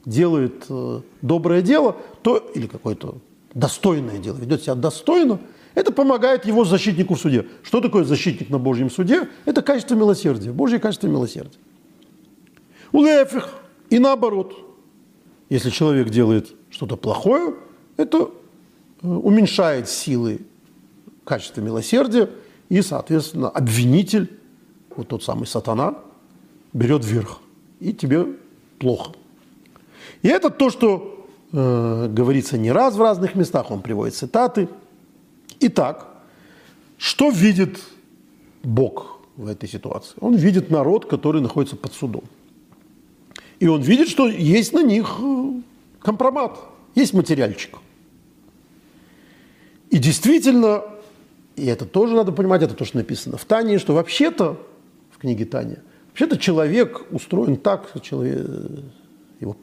[0.06, 3.18] делает э, доброе дело, то или какое-то
[3.54, 5.38] достойное дело, ведет себя достойно,
[5.74, 7.46] это помогает его защитнику в суде.
[7.62, 9.28] Что такое защитник на Божьем суде?
[9.44, 11.58] Это качество милосердия, Божье качество милосердия.
[12.92, 13.50] У лефих
[13.90, 14.54] и наоборот.
[15.48, 17.54] Если человек делает что-то плохое,
[17.96, 18.30] это
[19.02, 20.40] уменьшает силы
[21.24, 22.30] качества милосердия,
[22.68, 24.38] и, соответственно, обвинитель,
[24.94, 25.94] вот тот самый сатана,
[26.72, 27.40] берет вверх,
[27.80, 28.26] и тебе
[28.78, 29.12] плохо.
[30.22, 34.68] И это то, что э, говорится не раз в разных местах, он приводит цитаты.
[35.60, 36.08] Итак,
[36.98, 37.80] что видит
[38.62, 40.14] Бог в этой ситуации?
[40.20, 42.24] Он видит народ, который находится под судом.
[43.60, 45.52] И он видит, что есть на них э,
[46.00, 46.58] компромат,
[46.94, 47.78] есть материальчик.
[49.90, 50.82] И действительно,
[51.54, 54.60] и это тоже надо понимать, это то, что написано в Тане, что вообще-то,
[55.10, 58.46] в книге Таня, вообще-то человек устроен так, человек,
[59.40, 59.56] его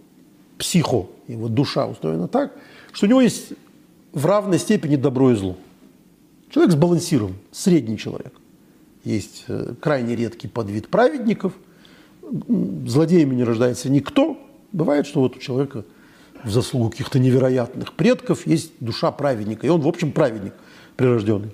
[0.57, 2.53] психо, его душа устроена так,
[2.91, 3.53] что у него есть
[4.13, 5.57] в равной степени добро и зло.
[6.49, 8.33] Человек сбалансирован, средний человек.
[9.03, 11.53] Есть э, крайне редкий подвид праведников,
[12.85, 14.37] злодеями не рождается никто.
[14.71, 15.83] Бывает, что вот у человека
[16.43, 20.53] в заслугу каких-то невероятных предков есть душа праведника, и он, в общем, праведник
[20.95, 21.51] прирожденный.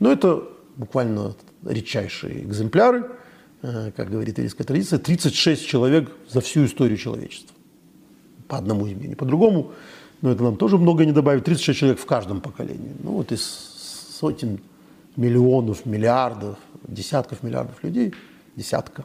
[0.00, 0.42] Но это
[0.76, 3.10] буквально редчайшие экземпляры,
[3.62, 7.54] э, как говорит еврейская традиция, 36 человек за всю историю человечества.
[8.48, 9.72] По одному имени, не по другому,
[10.20, 11.44] но это нам тоже многое не добавит.
[11.44, 12.92] 36 человек в каждом поколении.
[13.02, 13.42] Ну вот из
[14.18, 14.60] сотен
[15.16, 18.14] миллионов, миллиардов, десятков миллиардов людей,
[18.56, 19.04] десятка,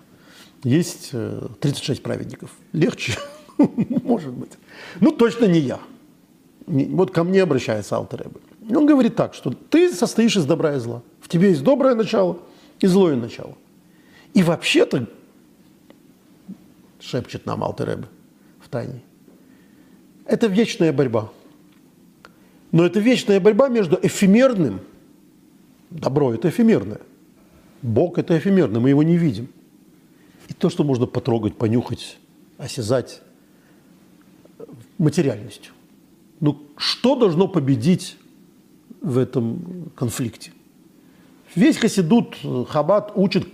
[0.64, 2.52] есть 36 э, праведников.
[2.72, 3.14] Легче,
[4.04, 4.52] может быть.
[5.00, 5.80] Ну, точно не я.
[6.66, 8.40] Вот ко мне обращается Алтеребе.
[8.70, 11.02] Он говорит так, что ты состоишь из добра и зла.
[11.22, 12.40] В тебе есть доброе начало
[12.80, 13.56] и злое начало.
[14.34, 15.08] И вообще-то,
[17.00, 18.06] шепчет нам Алтереб
[18.60, 19.02] в тайне,
[20.26, 21.32] это вечная борьба.
[22.72, 24.82] Но это вечная борьба между эфемерным,
[25.90, 27.00] добро– это эфемерное,
[27.82, 29.48] Бог– это эфемерное, мы его не видим.
[30.50, 32.18] И то, что можно потрогать, понюхать,
[32.58, 33.22] осязать
[34.98, 35.74] материальностью.
[36.40, 38.18] Ну, что должно победить
[39.02, 40.52] в этом конфликте.
[41.56, 42.38] Весь Хасидут,
[42.70, 43.48] Хаббат учит,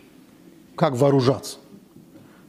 [0.75, 1.57] как вооружаться.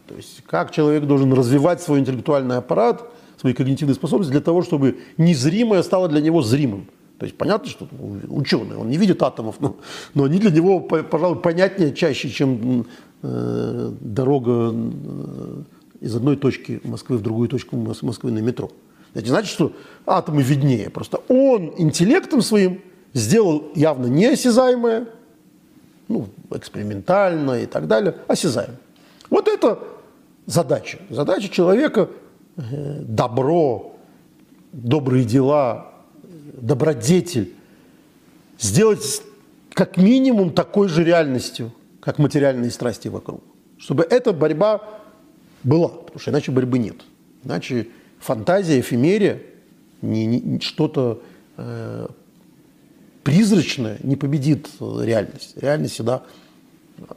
[0.07, 4.99] То есть, как человек должен развивать свой интеллектуальный аппарат, свои когнитивные способности для того, чтобы
[5.17, 6.89] незримое стало для него зримым.
[7.19, 7.89] То есть понятно, что
[8.29, 9.77] ученый, он не видит атомов, но,
[10.15, 12.87] но они для него, пожалуй, понятнее чаще, чем
[13.23, 15.63] э, дорога э,
[16.01, 18.71] из одной точки Москвы в другую точку Москвы на метро.
[19.15, 19.73] Это не значит, что
[20.07, 20.91] атомы виднее.
[20.91, 25.07] Просто он интеллектом своим сделал явно неосязаемое,
[26.09, 28.79] ну, экспериментально и так далее, осязаемое.
[29.31, 29.79] Вот это
[30.47, 30.99] задача.
[31.11, 32.11] Задача человека
[32.57, 33.97] э,– добро,
[34.73, 35.93] добрые дела,
[36.61, 37.55] добродетель–
[38.59, 39.23] сделать
[39.73, 43.43] как минимум такой же реальностью, как материальные страсти вокруг.
[43.79, 44.83] Чтобы эта борьба
[45.63, 46.97] была, потому что иначе борьбы нет.
[47.45, 47.89] Иначе
[48.25, 49.43] фантазия, эфемерия,
[50.01, 51.23] не, не, что-то
[51.57, 52.09] э,
[53.23, 55.57] призрачное не победит реальность.
[55.57, 56.23] Реальность всегда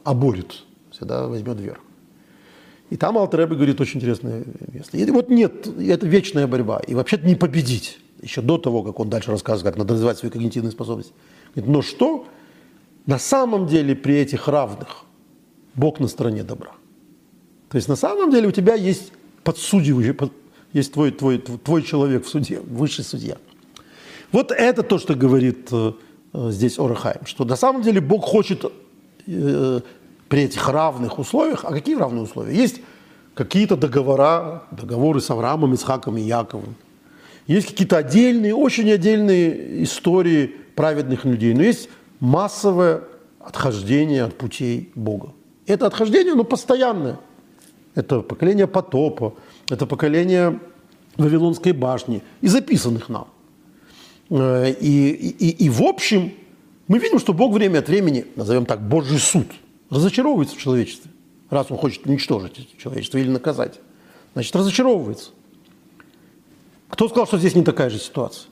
[0.03, 1.79] оборет, всегда возьмет верх.
[2.89, 4.43] И там Алтеребе говорит очень интересное
[4.73, 4.97] место.
[4.97, 6.79] И вот нет, это вечная борьба.
[6.79, 7.99] И вообще-то не победить.
[8.21, 11.13] Еще до того, как он дальше рассказывает, как надо развивать свои когнитивные способности.
[11.55, 12.27] Говорит, но что?
[13.05, 15.05] На самом деле при этих равных
[15.75, 16.71] Бог на стороне добра.
[17.69, 19.11] То есть на самом деле у тебя есть
[19.43, 20.13] подсудивающий,
[20.73, 23.37] есть твой, твой, твой человек в суде, высший судья.
[24.31, 25.93] Вот это то, что говорит э,
[26.33, 28.65] э, здесь Орахайм, что на самом деле Бог хочет
[29.25, 29.79] э,
[30.27, 32.55] при этих равных условиях, а какие равные условия?
[32.55, 32.81] Есть
[33.33, 36.75] какие-то договора, договоры с Авраамом, Исхаком и Яковом.
[37.45, 43.03] Есть какие-то отдельные, очень отдельные истории праведных людей, но есть массовое
[43.39, 45.31] отхождение от путей Бога.
[45.65, 47.19] Это отхождение, оно постоянное.
[47.95, 49.33] Это поколение потопа,
[49.69, 50.59] это поколение
[51.17, 53.27] Вавилонской башни и записанных нам.
[54.29, 56.33] Э, и, и, и в общем,
[56.87, 59.47] мы видим, что Бог время от времени, назовем так, Божий суд,
[59.89, 61.11] разочаровывается в человечестве.
[61.49, 63.79] Раз он хочет уничтожить человечество или наказать,
[64.33, 65.31] значит, разочаровывается.
[66.89, 68.47] Кто сказал, что здесь не такая же ситуация?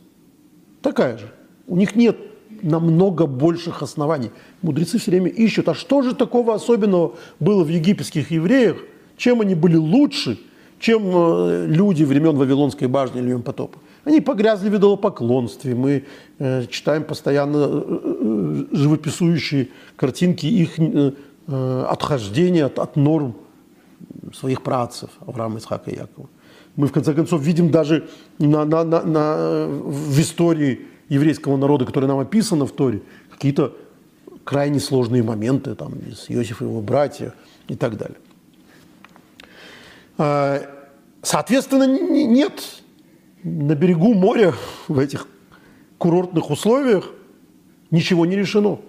[0.81, 1.31] Такая же.
[1.67, 2.17] У них нет
[2.61, 4.31] намного больших оснований.
[4.61, 8.77] Мудрецы все время ищут, а что же такого особенного было в египетских евреях,
[9.17, 10.39] чем они были лучше,
[10.79, 13.79] чем э, люди времен Вавилонской башни или потопа.
[14.03, 15.73] Они погрязли в идолопоклонстве.
[15.73, 16.03] Мы
[16.39, 21.13] э, читаем постоянно э, э, живописующие картинки их э,
[21.47, 23.35] э, отхождения от, от норм
[24.33, 26.29] своих працев Авраама, Исхака и Якова.
[26.75, 28.07] Мы, в конце концов, видим даже
[28.37, 33.01] на, на, на, на, в истории еврейского народа, которая нам описана в Торе,
[33.31, 33.73] какие-то
[34.43, 37.33] крайне сложные моменты, там, с Иосиф и его братья
[37.67, 38.17] и так далее.
[40.17, 40.61] А,
[41.21, 42.83] соответственно, нет
[43.43, 44.53] на берегу моря
[44.87, 45.27] в этих
[45.97, 47.11] курортных условиях
[47.91, 48.79] ничего не решено.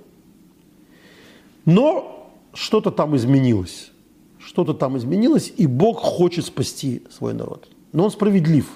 [1.64, 3.92] Но что-то там изменилось.
[4.38, 7.68] что-то там изменилось, и Бог хочет спасти свой народ.
[7.92, 8.70] Но Он справедлив.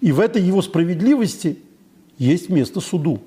[0.00, 1.58] И в этой Его справедливости
[2.18, 3.20] есть место суду.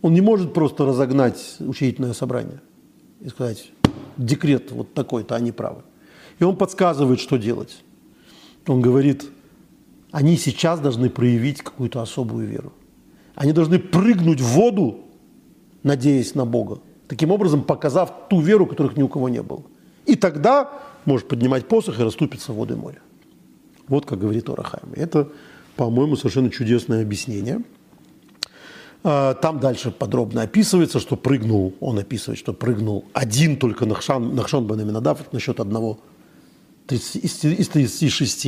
[0.00, 2.60] Он не может просто разогнать учредительное собрание
[3.20, 3.70] и сказать,
[4.16, 5.82] декрет вот такой-то, они правы.
[6.38, 7.82] И он подсказывает, что делать.
[8.66, 9.26] Он говорит,
[10.10, 12.72] они сейчас должны проявить какую-то особую веру.
[13.34, 15.00] Они должны прыгнуть в воду,
[15.82, 19.62] надеясь на Бога, таким образом показав ту веру, которых ни у кого не было.
[20.06, 20.70] И тогда
[21.04, 23.00] может поднимать посох и расступиться в воды моря.
[23.86, 24.92] Вот как говорит Орахайм.
[24.94, 25.28] Это,
[25.76, 27.62] по-моему, совершенно чудесное объяснение.
[29.04, 34.66] А, там дальше подробно описывается, что прыгнул, он описывает, что прыгнул один только Нахшан, Нахшон
[34.66, 35.98] бен Аминадав насчет одного
[36.96, 38.46] из 36.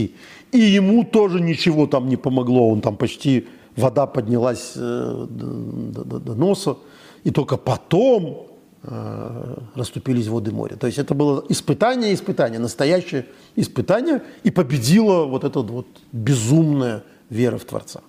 [0.53, 6.19] И ему тоже ничего там не помогло, он там почти, вода поднялась э, до, до,
[6.19, 6.77] до носа,
[7.25, 8.49] и только потом
[8.83, 10.77] э, расступились воды моря.
[10.77, 13.27] То есть это было испытание, испытание, настоящее
[13.57, 18.01] испытание, и победила вот эта вот безумная вера в Творца.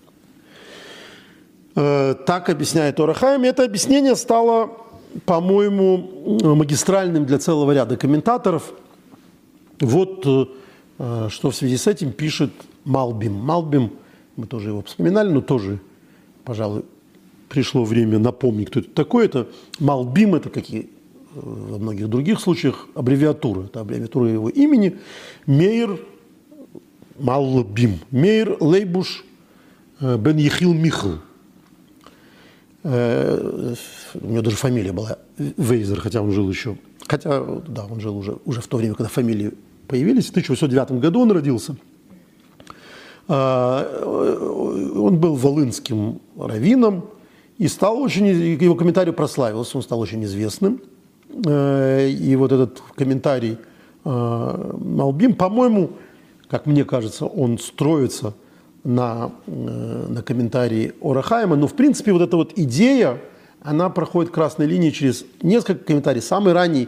[1.75, 3.43] Э, так объясняет Орахайм.
[3.43, 4.71] Это объяснение стало,
[5.25, 8.73] по-моему, магистральным для целого ряда комментаторов.
[9.81, 10.25] Вот
[10.99, 12.51] э, что в связи с этим пишет
[12.85, 13.33] Малбим.
[13.33, 13.91] Малбим,
[14.35, 15.79] мы тоже его вспоминали, но тоже,
[16.43, 16.83] пожалуй,
[17.49, 19.25] пришло время напомнить, кто это такой.
[19.25, 19.47] Это
[19.79, 20.89] Малбим, это какие
[21.33, 23.63] во многих других случаях аббревиатура.
[23.63, 24.97] Это аббревиатура его имени.
[25.45, 25.99] Мейер
[27.19, 27.99] Малбим.
[28.11, 29.25] Мейер Лейбуш
[29.99, 31.15] э, Бен Ехил Михл.
[32.83, 33.75] Э,
[34.13, 36.77] у него даже фамилия была Вейзер, хотя он жил еще.
[37.07, 39.51] Хотя, да, он жил уже, уже в то время, когда фамилии
[39.91, 40.27] появились.
[40.27, 41.75] В 1809 году он родился.
[43.27, 44.03] А,
[44.95, 47.05] он был волынским раввином
[47.57, 50.81] и стал очень, его комментарий прославился, он стал очень известным.
[51.45, 53.57] Э, и вот этот комментарий
[54.03, 55.91] э, Малбим, по-моему,
[56.49, 58.33] как мне кажется, он строится
[58.83, 61.55] на, э, на комментарии Орахайма.
[61.55, 63.17] Но, в принципе, вот эта вот идея,
[63.61, 66.23] она проходит красной линией через несколько комментариев.
[66.23, 66.87] Самый ранний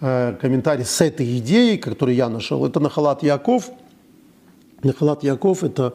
[0.00, 3.70] комментарий с этой идеей, который я нашел, это Нахалат Яков.
[4.82, 5.94] Нахалат Яков– это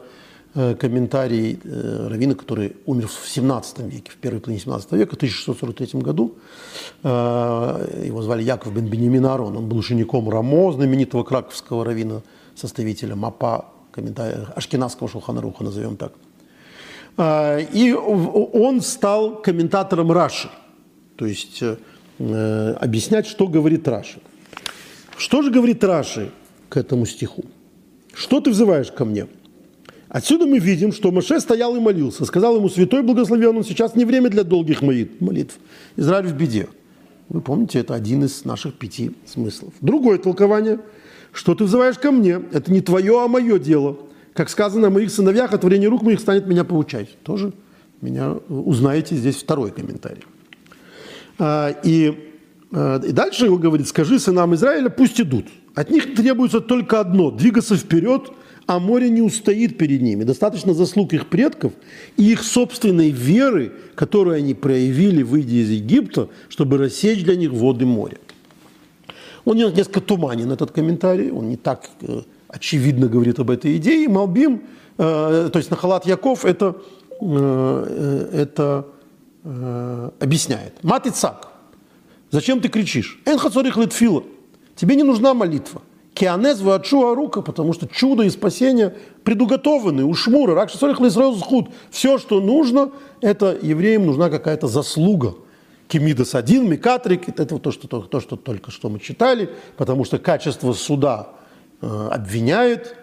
[0.54, 5.16] э, комментарий э, Равина, который умер в 17 веке, в первой половине 17 века, в
[5.16, 6.34] 1643 году.
[7.02, 9.56] Э, его звали Яков бен Бенемин Арон.
[9.56, 12.22] Он был учеником Рамо, знаменитого краковского равина,
[12.56, 16.12] составителя МАПА комментариях Ашкенадского Шулханаруха, назовем так.
[17.74, 20.48] И он стал комментатором Раши,
[21.16, 21.62] то есть
[22.30, 24.20] э, объяснять, что говорит Раши.
[25.16, 26.30] Что же говорит Раши
[26.68, 27.44] к этому стиху?
[28.14, 29.26] Что ты взываешь ко мне?
[30.08, 32.24] Отсюда мы видим, что Маше стоял и молился.
[32.24, 35.54] Сказал ему, святой благословен, он сейчас не время для долгих молитв.
[35.96, 36.68] Израиль в беде.
[37.28, 39.72] Вы помните, это один из наших пяти смыслов.
[39.80, 40.80] Другое толкование–
[41.32, 43.96] что ты взываешь ко мне, это не твое, а мое дело.
[44.34, 47.08] Как сказано о моих сыновьях, от творения рук моих станет меня получать.
[47.22, 47.52] Тоже
[48.00, 50.24] меня узнаете здесь второй комментарий.
[51.38, 52.30] А, и,
[52.72, 55.46] а, и дальше его говорит, скажи сынам Израиля, пусть идут.
[55.74, 58.30] От них требуется только одно– двигаться вперед,
[58.66, 60.24] а море не устоит перед ними.
[60.24, 61.72] Достаточно заслуг их предков
[62.16, 67.86] и их собственной веры, которую они проявили, выйдя из Египта, чтобы рассечь для них воды
[67.86, 68.18] моря.
[69.44, 74.08] Он несколько туманен, этот комментарий, он не так э, очевидно говорит об этой идее.
[74.08, 74.62] Малбим,
[74.98, 76.76] э, то есть Нахалат Яков, это,
[77.20, 78.86] э, это
[79.44, 80.82] объясняет.
[80.82, 81.48] Мат Ицак,
[82.30, 83.20] зачем ты кричишь?
[83.24, 84.24] Эн хацорих литфила,
[84.76, 85.82] тебе не нужна молитва.
[86.14, 90.54] Кианез вачу арука, потому что чудо и спасение предуготованы у Шмура.
[90.54, 90.98] Рак шасорих
[91.42, 91.70] худ.
[91.90, 92.90] Все, что нужно,
[93.22, 95.34] это евреям нужна какая-то заслуга–
[95.92, 100.72] Кемидас один, Микатрик, это то что, то, что только что мы читали, потому что качество
[100.72, 101.28] суда
[101.82, 102.96] э, обвиняет,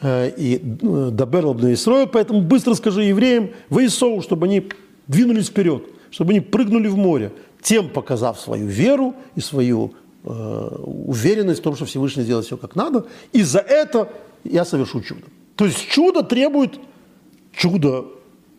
[0.00, 4.68] э, и э, Дабер Исроил, поэтому быстро скажи евреям, вы Исоу, чтобы они
[5.06, 7.32] двинулись вперед, чтобы они прыгнули в море,
[7.62, 9.94] тем показав свою веру и свою
[10.24, 14.12] э, уверенность в том, что Всевышний сделает все как надо, и за это
[14.44, 15.22] я совершу чудо.
[15.56, 16.78] То есть чудо требует
[17.52, 18.06] чудо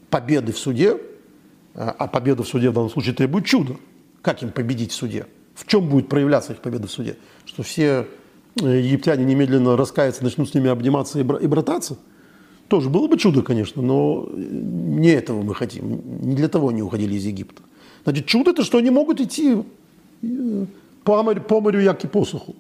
[0.10, 0.98] победы в суде,
[1.74, 3.76] а, а победа в суде в данном случае требует чуда.
[4.22, 5.28] Как им победить в суде?
[5.54, 7.18] В чем будет проявляться их победа в суде?
[7.46, 8.08] Что все
[8.62, 11.98] э, египтяне немедленно раскаются, начнут с ними обниматься и брататься?
[12.68, 16.02] Тоже было бы чудо, конечно, но не этого мы хотим.
[16.22, 17.62] Не для того они уходили из Египта.
[18.04, 19.64] Значит, чудо– это что они могут идти
[20.22, 20.66] э,
[21.04, 22.56] по морю, по морю як и посуху.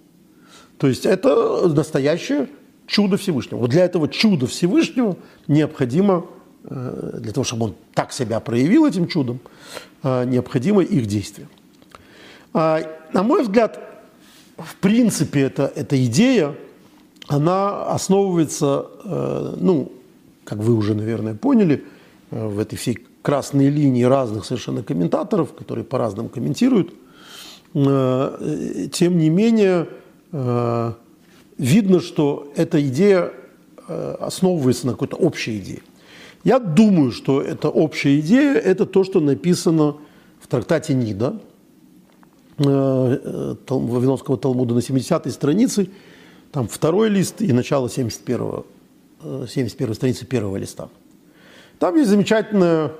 [0.77, 2.49] То есть это настоящее
[2.87, 3.59] чудо Всевышнего.
[3.59, 6.25] Вот для этого чуда Всевышнего необходимо
[6.67, 9.39] Э, для того, чтобы он так себя проявил этим чудом,
[10.01, 11.47] э, необходимо их действие.
[12.53, 12.81] А,
[13.13, 13.79] на мой взгляд,
[14.57, 16.55] в принципе, это, эта идея,
[17.27, 19.91] она основывается, э, ну,
[20.43, 21.83] как вы уже, наверное, поняли,
[22.31, 26.93] э, в этой всей красной линии разных совершенно комментаторов, которые по-разному комментируют.
[27.73, 29.87] Э, тем не менее,
[31.57, 33.31] видно, что эта идея
[33.87, 35.81] основывается на какой-то общей идее.
[36.43, 39.95] Я думаю, что эта общая идея– это то, что написано
[40.41, 41.39] в трактате Нида,
[42.57, 45.87] Вавилонского Талмуда на 70-й странице,
[46.55, 48.63] там второй лист и начало 71,
[49.45, 50.87] 71 страницы первого листа.
[51.79, 52.93] Там есть замечательное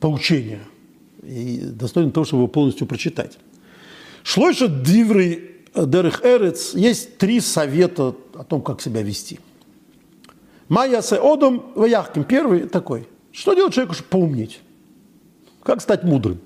[0.00, 0.60] поучение,
[1.22, 3.38] и достойно того, чтобы его полностью прочитать.
[4.22, 9.40] Шлойша Диврей Дерех Эрец есть три совета о том, как себя вести.
[10.68, 12.24] Майя се одом ваяхким.
[12.24, 13.08] Первый такой.
[13.32, 14.60] Что делать человеку, чтобы поумнеть?
[15.62, 16.38] Как стать мудрым?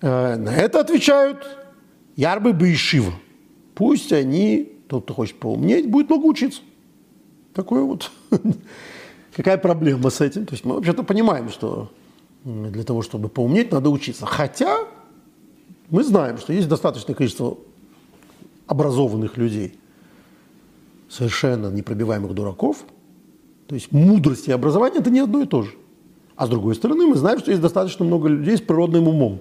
[0.00, 1.46] Э, на это отвечают
[2.16, 3.12] ярбы бы Ишива.
[3.80, 6.60] Пусть они, тот, кто хочет поумнеть, будет много учиться.
[7.54, 8.10] Такое вот.
[9.34, 10.44] Какая проблема с этим?
[10.44, 11.90] То есть мы вообще-то понимаем, что
[12.44, 14.26] для того, чтобы поумнеть, надо учиться.
[14.26, 14.80] Хотя
[15.88, 17.56] мы знаем, что есть достаточное количество
[18.66, 19.78] образованных людей,
[21.08, 22.84] совершенно непробиваемых дураков.
[23.66, 25.72] То есть мудрость и образование– это не одно и то же.
[26.36, 29.40] А с другой стороны, мы знаем, что есть достаточно много людей с природным умом.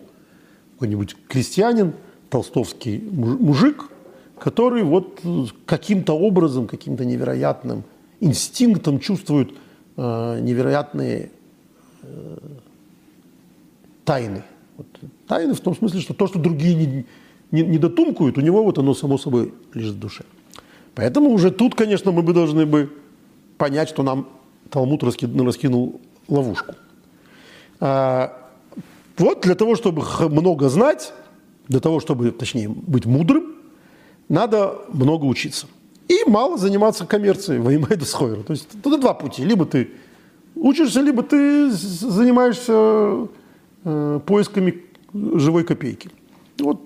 [0.75, 1.91] Какой-нибудь крестьянин,
[2.29, 3.89] толстовский мужик,
[4.39, 5.21] который вот
[5.65, 7.83] каким-то образом, каким-то невероятным
[8.19, 9.51] инстинктом чувствует
[9.97, 11.31] э, невероятные
[12.03, 12.37] э,
[14.05, 14.43] тайны.
[14.77, 14.87] Вот,
[15.27, 17.05] тайны в том смысле, что то, что другие не,
[17.51, 20.23] не, не дотумкают, у него вот оно само собой лежит в душе.
[20.95, 22.91] Поэтому уже тут, конечно, мы бы должны бы
[23.57, 24.27] понять, что нам
[24.69, 26.75] Талмуд раскинул, раскинул ловушку.
[27.79, 28.33] А,
[29.17, 31.13] вот для того, чтобы много знать,
[31.67, 33.58] для того, чтобы, точнее, быть мудрым,
[34.29, 35.67] надо много учиться.
[36.07, 38.41] И мало заниматься коммерцией, воимайда схойра.
[38.41, 39.43] То есть тут два пути.
[39.43, 39.91] Либо ты
[40.55, 43.27] учишься, либо ты занимаешься
[43.83, 46.09] э, поисками живой копейки.
[46.59, 46.81] Вот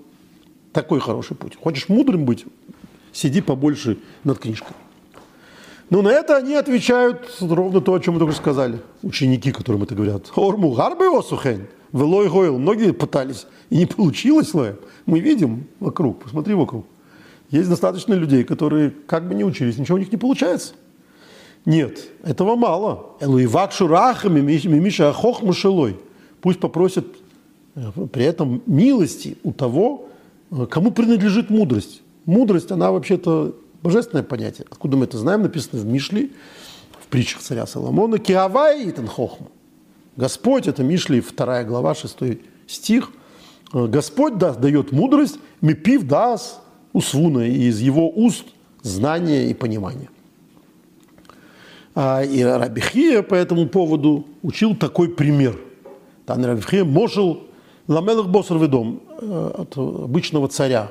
[0.72, 1.56] такой хороший путь.
[1.62, 2.44] Хочешь мудрым быть,
[3.12, 4.76] сиди побольше над книжкой.
[5.90, 8.80] Но на это они отвечают ровно то, о чем мы только сказали.
[9.02, 10.32] Ученики, которым это говорят.
[10.34, 12.58] Орму гарбы осухен, велой гойл.
[12.58, 14.52] Многие пытались, и не получилось.
[15.06, 16.86] Мы видим вокруг, посмотри вокруг.
[17.54, 20.72] Есть достаточно людей, которые как бы не учились, ничего у них не получается.
[21.64, 23.14] Нет, этого мало.
[23.20, 24.40] Элуивак шурахами.
[26.40, 27.06] Пусть попросят
[28.10, 30.08] при этом милости у того,
[30.50, 32.02] э, кому принадлежит мудрость.
[32.24, 34.66] Мудрость, она вообще-то божественное понятие.
[34.68, 35.42] Откуда мы это знаем?
[35.42, 36.30] Написано в Мишле,
[37.00, 38.18] в притчах царя Соломона.
[38.18, 39.52] Киавай итан хохму.
[40.16, 42.16] Господь, это Мишли, 2 глава, 6
[42.66, 43.12] стих.
[43.72, 46.63] Э, Господь даст, дает мудрость, мипив даст
[46.94, 48.46] усвуна, из его уст
[48.82, 50.08] знание и понимание.
[51.94, 55.60] А, и Рабихия по этому поводу учил такой пример.
[56.24, 57.42] Там Рабихия можел
[57.86, 60.90] Ламелых Босар ведом э, от обычного царя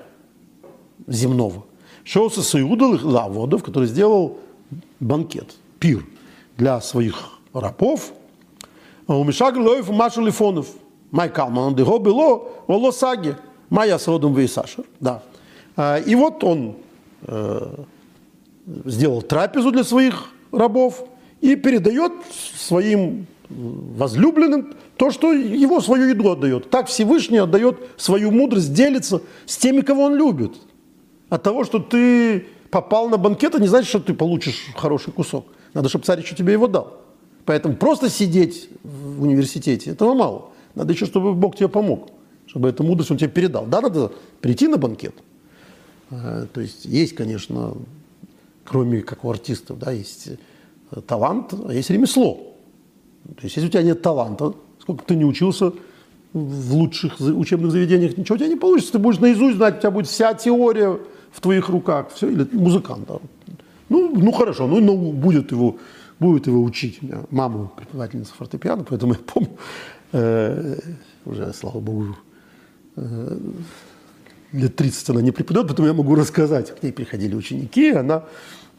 [1.08, 1.66] земного.
[2.04, 4.38] Шоуса Саюдал Лаводов, который сделал
[5.00, 6.06] банкет, пир
[6.58, 8.14] для своих рабов.
[9.08, 10.68] А у Мишаг Лоев Маша Лифонов.
[11.12, 13.36] Май Калман, дего было, воло саги.
[13.70, 14.84] Майя Содом Вейсашер.
[15.00, 15.24] Да.
[15.76, 16.76] А, и вот он
[17.28, 17.76] э,
[18.86, 21.06] сделал трапезу для своих рабов
[21.42, 22.12] и передает
[22.56, 26.70] своим возлюбленным то, что его свою еду отдает.
[26.70, 30.54] Так Всевышний отдает свою мудрость, делится с теми, кого он любит.
[31.30, 35.46] От того, что ты попал на банкет, не значит, что ты получишь хороший кусок.
[35.74, 37.00] Надо, чтобы царь еще тебе его дал.
[37.46, 40.50] Поэтому просто сидеть в университете, этого мало.
[40.76, 42.10] Надо еще, чтобы Бог тебе помог,
[42.46, 43.66] чтобы эту мудрость он тебе передал.
[43.66, 44.12] Да, надо
[44.42, 45.16] прийти на банкет.
[46.14, 47.74] А, то есть есть, конечно,
[48.64, 50.30] кроме как у артистов, да, есть
[50.92, 52.56] э, талант, а есть ремесло.
[53.26, 55.74] То есть, если у тебя нет таланта, сколько ты не учился
[56.34, 58.94] в лучших учебных заведениях, ничего у тебя не получится.
[58.94, 61.00] Ты будешь наизусть знать, у тебя будет вся теория
[61.32, 63.08] в твоих руках, все, или музыкант.
[63.08, 63.20] Да.
[63.90, 65.78] Ну, ну хорошо, ну, ну будет его,
[66.20, 67.00] будет его учить.
[67.02, 69.50] У меня мама преподавательница фортепиано, поэтому я помню,
[70.12, 70.80] э,
[71.26, 72.16] уже, слава богу,
[72.96, 73.38] э,
[74.54, 76.74] лет 30 она не преподает, поэтому я могу рассказать.
[76.74, 78.24] К ней приходили ученики, она,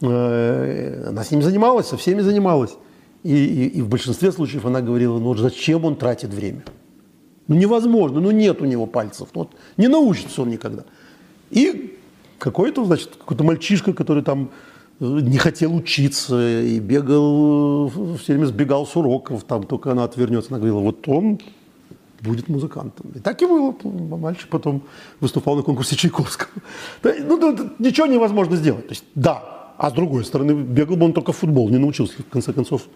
[0.01, 2.75] э, она с ними занималась, со всеми занималась.
[3.23, 6.63] И, и, и в большинстве случаев она говорила, ну вот зачем он тратит время?
[7.47, 10.83] Ну невозможно, ну нет у него пальцев, ну, вот, не научится он никогда.
[11.51, 11.97] И
[12.39, 14.51] какой-то, значит, какой-то мальчишка, который там
[14.99, 20.51] э, не хотел учиться и бегал, все время сбегал с уроков, там только она отвернется.
[20.51, 21.39] Она говорила, вот он
[22.21, 23.11] будет музыкантом.
[23.15, 23.75] И так и было.
[24.17, 24.83] Мальчик потом
[25.19, 26.49] выступал на конкурсе Чайковского.
[27.03, 28.87] Ну, ничего невозможно сделать.
[28.87, 32.21] То есть, да, а с другой стороны, бегал бы он только в футбол, не научился,
[32.21, 32.87] в конце концов,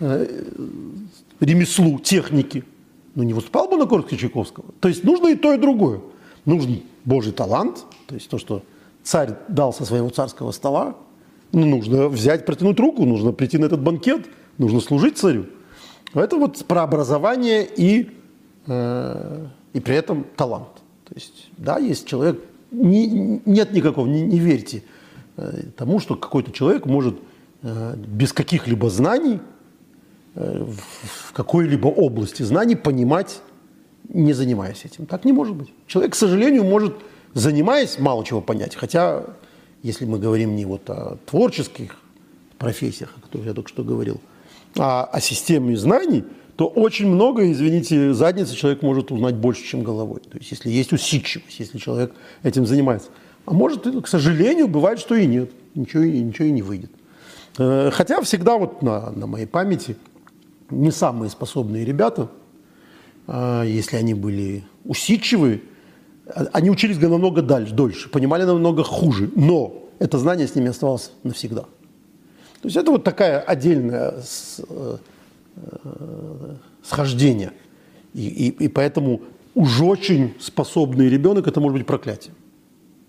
[0.00, 0.44] э,
[1.40, 2.64] ремеслу, технике.
[3.14, 4.66] Ну, не выступал бы на конкурсе Чайковского.
[4.80, 6.00] То есть, нужно и то, и другое.
[6.44, 8.62] Нужен Божий талант, то есть то, что
[9.02, 10.96] царь дал со своего царского стола,
[11.52, 14.26] ну, нужно взять, протянуть руку, нужно прийти на этот банкет,
[14.58, 15.46] нужно служить царю.
[16.14, 18.10] Это вот про образование и,
[18.68, 20.68] и при этом талант.
[21.08, 22.38] То есть, да, есть человек,
[22.70, 24.82] не, нет никакого, не, не верьте
[25.36, 27.18] э, тому, что какой-то человек может
[27.62, 29.40] э, без каких-либо знаний
[30.34, 33.40] э, в какой-либо области знаний понимать,
[34.08, 35.06] не занимаясь этим.
[35.06, 35.72] Так не может быть.
[35.86, 36.94] Человек, к сожалению, может,
[37.32, 38.74] занимаясь, мало чего понять.
[38.74, 39.24] Хотя,
[39.82, 41.96] если мы говорим не вот о творческих
[42.58, 44.20] профессиях, о которых я только что говорил,
[44.76, 46.24] а о системе знаний,
[46.58, 50.18] то очень много, извините, задницы человек может узнать больше, чем головой.
[50.28, 53.10] То есть если есть усидчивость, если человек этим занимается.
[53.46, 55.52] А может, к сожалению, бывает, что и нет.
[55.76, 56.90] Ничего, ничего и не выйдет.
[57.58, 59.96] Э, хотя всегда вот на, на моей памяти
[60.68, 62.28] не самые способные ребята,
[63.28, 65.62] а, если они были усидчивые,
[66.26, 71.12] а, они учились намного дальше, дольше, понимали намного хуже, но это знание с ними оставалось
[71.22, 71.62] навсегда.
[71.62, 74.14] То есть это вот такая отдельное
[76.82, 77.52] схождение.
[78.14, 79.20] И, и, и поэтому
[79.54, 82.34] уж очень способный ребенок это может быть проклятие.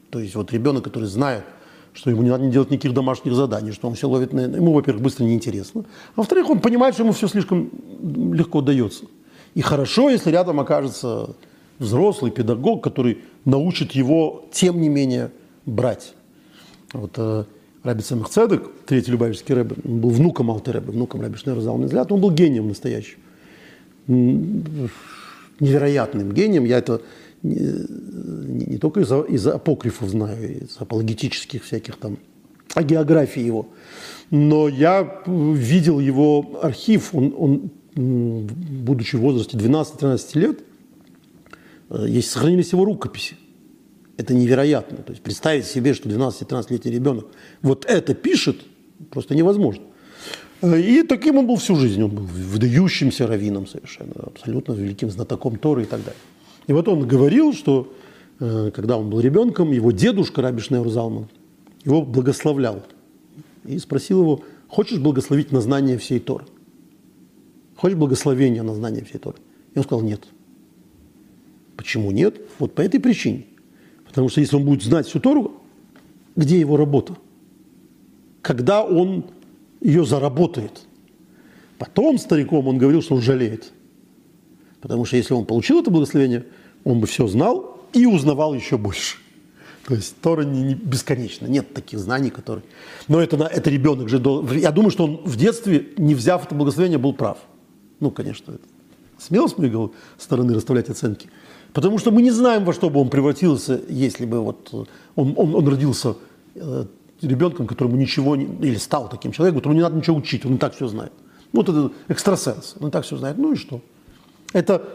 [0.09, 1.43] То есть вот ребенок, который знает,
[1.93, 4.41] что ему не надо делать никаких домашних заданий, что он все ловит, на...
[4.41, 7.69] ему, во-первых, быстро неинтересно, а во-вторых, он понимает, что ему все слишком
[8.33, 9.05] легко дается.
[9.55, 11.35] И хорошо, если рядом окажется
[11.79, 15.31] взрослый педагог, который научит его, тем не менее,
[15.65, 16.13] брать.
[16.93, 17.45] Вот э,
[17.83, 22.31] Раби Самых Цедек, третий Любавичский рэбе, был внуком Алтереба, внуком Раби Шнера взгляд, он был
[22.31, 23.19] гением настоящим.
[24.07, 26.65] Невероятным гением.
[26.65, 27.01] Я это
[27.41, 32.17] не, не, только из, из апокрифов знаю, из апологетических всяких там,
[32.73, 33.67] о географии его.
[34.29, 40.59] Но я видел его архив, он, он будучи в возрасте 12-13 лет,
[41.89, 43.35] э, есть сохранились его рукописи.
[44.19, 44.97] Это невероятно.
[44.97, 47.27] То есть представить себе, что 12-13-летний ребенок
[47.61, 48.57] вот это пишет,
[49.11, 49.85] просто невозможно.
[50.61, 52.03] И таким он был всю жизнь.
[52.03, 56.19] Он был выдающимся раввином совершенно, абсолютно великим знатоком Торы и так далее.
[56.67, 57.93] И вот он говорил, что
[58.41, 61.29] э, когда он был ребенком, его дедушка Раби Залман
[61.85, 62.83] его благословлял.
[63.63, 66.43] И спросил его, хочешь благословить на знание всей Торы?
[67.77, 69.37] Хочешь благословения на знание всей Торы?
[69.73, 70.25] И он сказал, нет.
[71.77, 72.35] Почему нет?
[72.59, 73.45] Вот по этой причине.
[74.09, 75.61] Потому что если он будет знать всю Тору,
[76.35, 77.15] где его работа?
[78.41, 79.25] Когда он
[79.81, 80.81] ее заработает?
[81.77, 83.71] Потом стариком он говорил, что он жалеет.
[84.81, 86.45] Потому что если он получил это благословение,
[86.83, 89.17] он бы все знал и узнавал еще больше.
[89.85, 92.63] То есть Тора не, не бесконечна, нет таких знаний, которые...
[93.07, 94.21] Но это, это ребенок же...
[94.57, 97.37] Я думаю, что он в детстве, не взяв это благословение, был прав.
[97.99, 98.63] Ну, конечно, это
[99.17, 101.29] смело с моей стороны расставлять оценки.
[101.73, 105.55] Потому что мы не знаем, во что бы он превратился, если бы вот он, он,
[105.55, 106.15] он родился
[106.55, 106.85] э,
[107.21, 110.57] ребенком, которому ничего не, или стал таким человеком, которому не надо ничего учить, он и
[110.57, 111.11] так все знает.
[111.51, 113.37] Вот это экстрасенс, он и так все знает.
[113.37, 113.81] Ну и что?
[114.53, 114.87] Это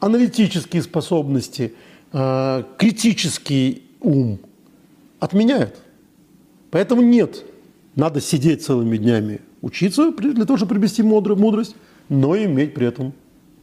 [0.00, 1.74] аналитические способности,
[2.12, 4.38] э, критический ум
[5.18, 5.76] отменяют.
[6.70, 7.44] Поэтому нет,
[7.96, 11.74] надо сидеть целыми днями, учиться для того, чтобы приобрести мудрость,
[12.08, 13.12] но иметь при этом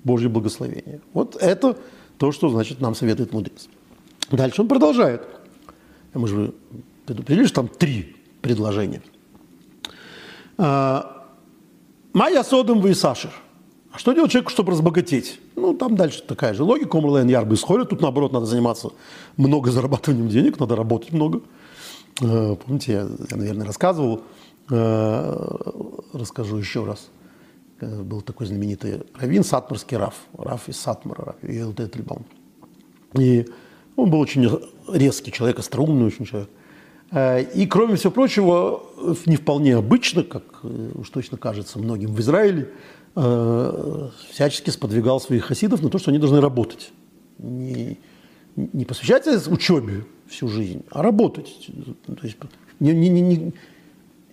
[0.03, 1.01] Божье благословение.
[1.14, 1.78] Вот это
[2.22, 3.67] то, что, значит, нам советует мудрец.
[4.30, 5.24] Дальше он продолжает.
[6.13, 6.53] Мы же
[7.07, 9.01] предупредили, что там три предложения.
[10.55, 11.26] А,
[12.13, 13.32] Майя содом вы Сашер.
[13.91, 15.39] А что делать человеку, чтобы разбогатеть?
[15.55, 16.95] Ну, там дальше такая же логика.
[16.95, 17.89] Омрлайн ярбы исходит.
[17.89, 18.91] Тут, наоборот, надо заниматься
[19.36, 21.41] много зарабатыванием денег, надо работать много.
[22.22, 24.22] А, помните, я, наверное, рассказывал.
[24.69, 27.20] А, расскажу еще раз– Э,
[27.82, 32.26] был такой знаменитый раввин, сатмарский Раф, Раф из Сатмара, Раф Елтетльбаум.
[33.14, 33.48] И
[33.96, 34.50] он был очень
[34.92, 36.50] резкий человек, остроумный очень человек.
[37.12, 38.84] Э, и, кроме всего прочего,
[39.26, 42.70] не вполне обычно, как э, уж точно кажется многим в Израиле,
[43.14, 46.94] всячески сподвигал своих хасидов на то, что они должны работать.
[47.40, 48.00] Не,
[48.56, 51.70] не посвящать учебе всю жизнь, а работать.
[52.06, 52.38] То есть
[52.80, 53.54] не, не, не,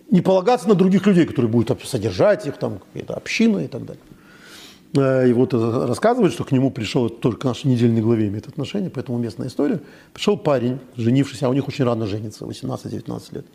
[0.09, 4.03] не полагаться на других людей, которые будут содержать их, там какая-то община и так далее.
[4.95, 9.17] Э, и вот рассказывает, что к нему пришел, только нашей недельной главе имеет отношение, поэтому
[9.17, 9.81] местная история.
[10.13, 13.45] Пришел парень, женившийся, а у них очень рано женится, 18-19 лет.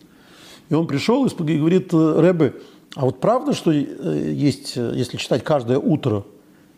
[0.71, 2.55] И он пришел и говорит, Рэбе,
[2.95, 6.25] а вот правда, что э, есть, если читать каждое утро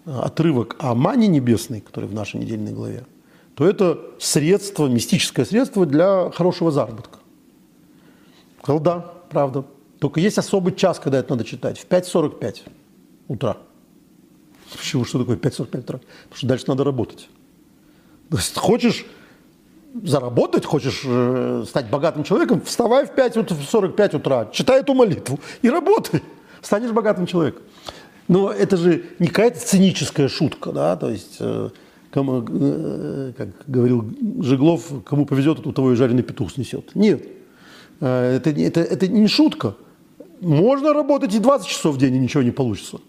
[0.06, 3.04] отрывок о мане небесной, который в нашей недельной главе,
[3.56, 7.18] то это средство, мистическое средство для хорошего заработка.
[8.62, 9.64] Сказал, да, правда.
[9.98, 12.62] Только есть особый час, когда это надо читать, в 5.45
[13.28, 13.56] утра.
[14.76, 15.04] Почему?
[15.04, 15.98] Что такое 5.45 утра?
[16.24, 17.28] Потому что дальше надо работать.
[18.30, 19.06] То есть хочешь
[20.02, 26.22] заработать, хочешь э, стать богатым человеком, вставай в 5.45 утра, читай эту молитву и работай.
[26.60, 27.62] Станешь богатым человеком.
[28.28, 31.70] Но это же не какая-то циническая шутка, да, то есть, э,
[32.10, 34.04] кому, э, как говорил
[34.40, 36.94] Жеглов, кому повезет, у того и жареный петух снесет.
[36.94, 37.22] Нет,
[38.00, 39.76] это, это, это не шутка.
[40.40, 43.00] Можно работать и 20 часов в день, и ничего не получится.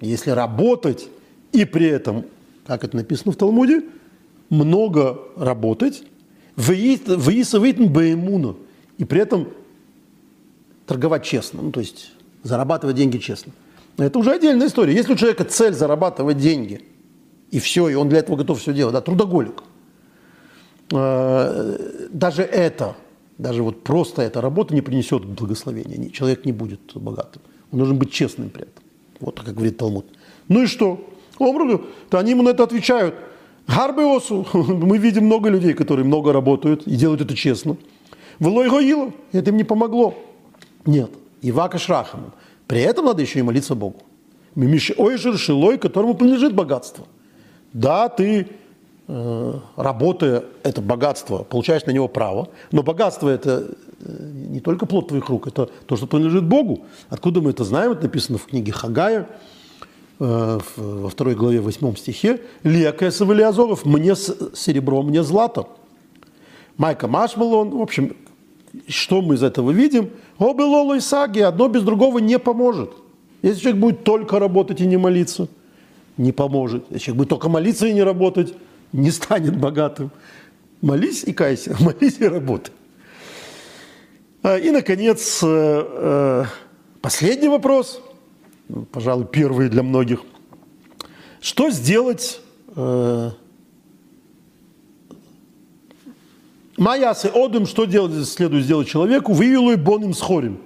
[0.00, 1.08] Если работать
[1.52, 2.24] и при этом,
[2.66, 3.84] как это написано в Талмуде,
[4.50, 6.02] много работать,
[6.56, 8.58] выисовитн баэмуну,
[8.96, 9.48] и при этом
[10.86, 12.12] торговать честно, ну, то есть
[12.42, 13.52] зарабатывать деньги честно.
[13.96, 14.94] Это уже отдельная история.
[14.94, 16.82] Если у человека цель зарабатывать деньги,
[17.50, 19.62] и все, и он для этого готов все делать, да, трудоголик,
[20.92, 22.96] э, даже это,
[23.38, 26.10] даже вот просто эта работа не принесет благословения.
[26.10, 27.42] Человек не будет богатым.
[27.72, 28.82] Он должен быть честным при этом.
[29.20, 30.06] Вот как говорит Талмуд.
[30.48, 31.08] Ну и что?
[31.38, 33.14] Омруду, то они ему на это отвечают–
[33.68, 34.46] Гарбеосу.
[34.52, 37.76] Мы видим много людей, которые много работают и делают это честно.
[38.38, 39.12] Влой Гоилов.
[39.32, 40.14] Это им не помогло.
[40.86, 41.10] Нет.
[41.42, 42.32] Ивака Шрахам.
[42.66, 44.02] При этом надо еще и молиться Богу.
[44.54, 47.06] Мимиши Ойшер Шилой, которому принадлежит богатство.
[47.72, 48.48] Да, ты,
[49.08, 53.68] э, работая это богатство, получаешь на него право, но богатство это
[54.00, 56.84] э, не только плод твоих рук, это то, что принадлежит Богу.
[57.08, 57.92] Откуда мы это знаем?
[57.92, 59.26] Это написано в книге Хагая,
[60.20, 65.68] Э, во второй главе, восьмом стихе, «Лекая Савелиазоров, мне серебро, мне злато».
[66.76, 68.16] Майка Машмалон, в общем,
[68.88, 70.10] что мы из этого видим?
[70.38, 72.90] Обе Лоло и Саги, одно без другого не поможет.
[73.42, 75.46] Если человек будет только работать и не молиться,
[76.16, 76.84] не поможет.
[76.90, 78.54] Если человек будет только молиться и не работать,
[78.92, 80.10] не станет богатым.
[80.80, 82.72] Молись и кайся, молись и работай.
[84.42, 86.44] А, и, наконец, э, э,
[87.00, 88.00] последний вопрос–
[88.92, 90.22] пожалуй, первые для многих.
[91.40, 92.40] Что сделать
[92.74, 93.30] э,
[96.76, 99.32] Маясы Одым, что делать, следует сделать человеку?
[99.32, 100.60] Вывелу и боным схорим,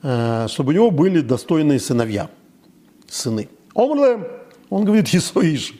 [0.00, 2.30] чтобы у него были достойные сыновья,
[3.08, 3.48] сыны.
[3.74, 4.28] Омрле,
[4.68, 5.74] он говорит, Исоиш,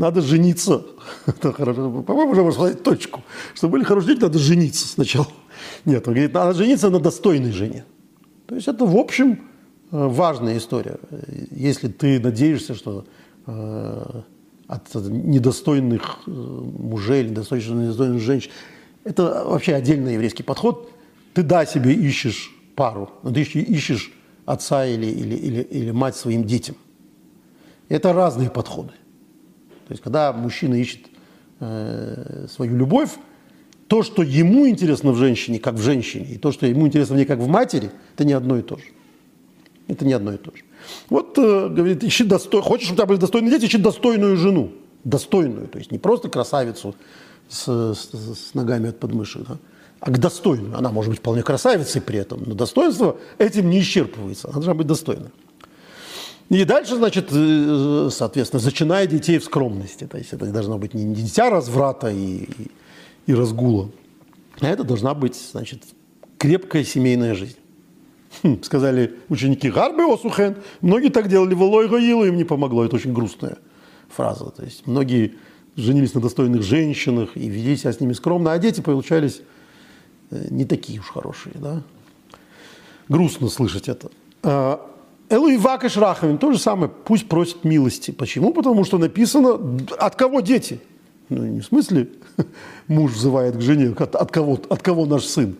[0.00, 0.82] надо жениться.
[1.42, 3.22] По-моему, уже можно сказать точку.
[3.54, 5.28] Чтобы были хорошие дети, надо жениться сначала.
[5.84, 7.84] Нет, он говорит, надо жениться на достойной жене.
[8.46, 9.38] То есть это, в общем,
[9.92, 10.98] Э, важная история.
[11.50, 13.04] Если ты надеешься, что
[13.46, 14.22] э,
[14.68, 18.50] от недостойных э, мужей или недостойных женщин,
[19.02, 20.90] это вообще отдельный еврейский подход.
[21.34, 24.12] Ты, да, себе ищешь пару, но ты ищешь
[24.46, 26.76] отца или, или, или, или мать своим детям.
[27.88, 28.92] Это разные подходы.
[29.90, 31.00] То есть, когда мужчина ищет
[31.58, 33.10] э, свою любовь,
[33.88, 37.18] то, что ему интересно в женщине, как в женщине, и то, что ему интересно в
[37.18, 38.84] ней, как в матери, это не одно и то же.
[39.88, 40.62] Это не одно и то же.
[41.08, 42.62] Вот, э, говорит, ищи достой...
[42.62, 44.70] хочешь, чтобы у тебя были достойные дети, ищи достойную жену.
[45.02, 46.94] Достойную, то есть не просто красавицу
[47.48, 49.58] с, с, с ногами от подмышек, да,
[49.98, 50.78] а к достойную.
[50.78, 54.46] Она может быть вполне красавицей при этом, но достоинство этим не исчерпывается.
[54.50, 55.30] Она должна быть достойной.
[56.50, 60.06] И дальше, значит, э, соответственно, зачиная детей в скромности.
[60.06, 62.48] То есть это должно быть не дитя разврата и,
[63.26, 63.90] и, разгула,
[64.58, 65.84] а это должна быть, значит,
[66.38, 67.56] крепкая семейная жизнь.
[68.42, 70.56] Хм, сказали ученики Гарбы Осухен.
[70.80, 72.84] Многие так делали, Волой Гаилу, им не помогло.
[72.84, 73.58] Это очень грустная
[74.08, 74.50] фраза.
[74.50, 75.36] То есть многие
[75.76, 79.40] женились на достойных женщинах и вели себя с ними скромно, а дети получались
[80.32, 81.54] э, не такие уж хорошие.
[81.54, 81.82] Да?
[83.08, 84.10] Грустно слышать это.
[85.30, 88.10] Элу и Вакаш Рахамин то же самое, пусть просит милости.
[88.10, 88.52] Почему?
[88.52, 90.80] Потому что написано, от кого дети?
[91.28, 92.08] Ну, не в смысле
[92.88, 95.56] муж взывает к жене, от, от, кого, от кого наш сын.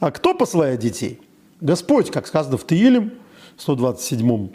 [0.00, 1.20] А кто посылает детей?
[1.60, 3.12] Господь, как сказано в Таилем,
[3.58, 4.52] 127-м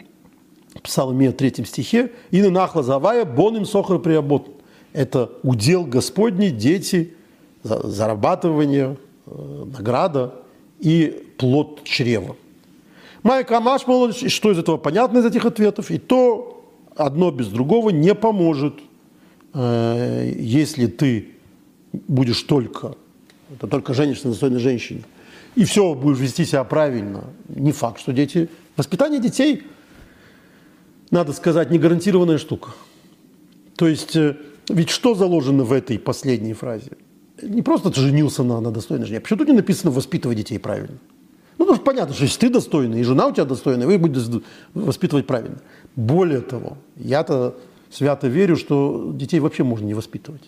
[0.82, 4.50] псалме 3 стихе, «И на нахла завая бон им сохр приобот».
[4.92, 7.14] Это удел Господний, дети,
[7.62, 8.96] зарабатывание,
[9.26, 10.34] э, награда
[10.80, 12.34] и плод чрева.
[13.26, 15.90] Майка Машмал, что из этого понятно из этих ответов?
[15.90, 16.64] И то
[16.94, 18.74] одно без другого не поможет,
[19.54, 21.28] э, если ты
[21.92, 22.94] будешь только,
[23.54, 25.02] это только женишься на достойной женщине–
[25.56, 27.24] и все, будешь вести себя правильно.
[27.48, 28.48] Не факт, что дети...
[28.76, 29.62] Воспитание детей,
[31.10, 32.70] надо сказать, не гарантированная штука.
[33.74, 34.36] То есть, э,
[34.68, 36.90] ведь что заложено в этой последней фразе?
[37.40, 39.20] Не просто ты женился на, на достойной жене.
[39.20, 40.98] Почему тут не написано «воспитывай детей правильно»?
[41.58, 44.42] Ну, потому что понятно, что если ты достойный, и жена у тебя достойная, вы будете
[44.74, 45.58] воспитывать правильно.
[45.94, 47.56] Более того, я-то
[47.90, 50.42] свято верю, что детей вообще можно не воспитывать.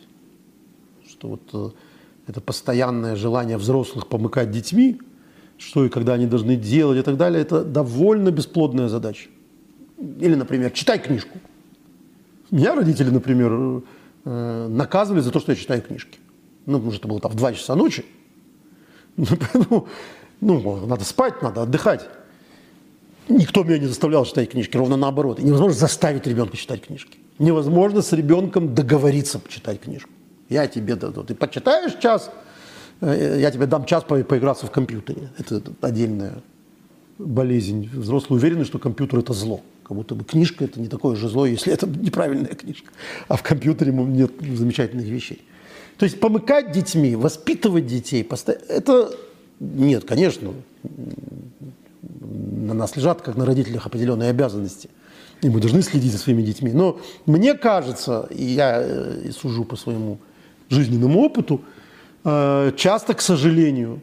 [1.09, 1.71] Что вот э,
[2.27, 5.01] это постоянное желание взрослых помыкать детьми,
[5.57, 9.29] что и когда они должны делать и так далее, это довольно бесплодная задача.
[9.99, 11.39] Или, например, читай книжку.
[12.51, 13.83] Меня родители, например,
[14.25, 16.19] э, наказывали за то, что я читаю книжки.
[16.67, 18.05] Ну, потому что это было там в 2 часа ночи.
[19.71, 19.89] Ну,
[20.41, 22.09] ну, надо спать, надо отдыхать.
[23.29, 25.39] Никто меня не заставлял читать книжки, ровно наоборот.
[25.39, 27.19] И невозможно заставить ребенка читать книжки.
[27.39, 30.11] Невозможно с ребенком договориться почитать книжку.
[30.49, 31.13] Я тебе даю.
[31.25, 32.31] Ты почитаешь час,
[33.01, 35.31] э, я тебе дам час по поиграться в компьютере.
[35.37, 36.43] Это отдельная
[37.19, 37.91] болезнь.
[37.93, 39.61] Взрослые уверены, что компьютер– это зло.
[39.83, 42.91] Как будто бы книжка– это не такое же зло, если это неправильная книжка.
[43.29, 45.43] А в компьютере нет замечательных вещей.
[45.99, 48.27] То есть помыкать детьми, воспитывать детей,
[48.69, 49.11] это
[49.61, 50.53] нет, конечно,
[50.83, 54.89] на нас лежат, как на родителях, определенные обязанности.
[55.43, 56.73] И мы должны следить за своими детьми.
[56.73, 60.19] Но мне кажется, и я э, сужу по своему
[60.69, 61.61] жизненному опыту,
[62.25, 64.01] э, часто, к сожалению,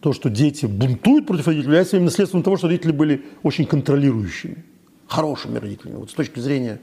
[0.00, 4.64] то, что дети бунтуют против родителей, является именно следствием того, что родители были очень контролирующими,
[5.08, 5.96] хорошими родителями.
[5.96, 6.80] Вот с точки зрения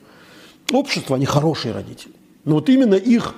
[0.74, 2.14] общества они хорошие родители.
[2.44, 3.36] Но вот именно их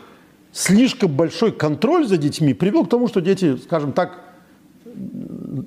[0.57, 4.19] слишком большой контроль за детьми привел к тому, что дети, скажем так,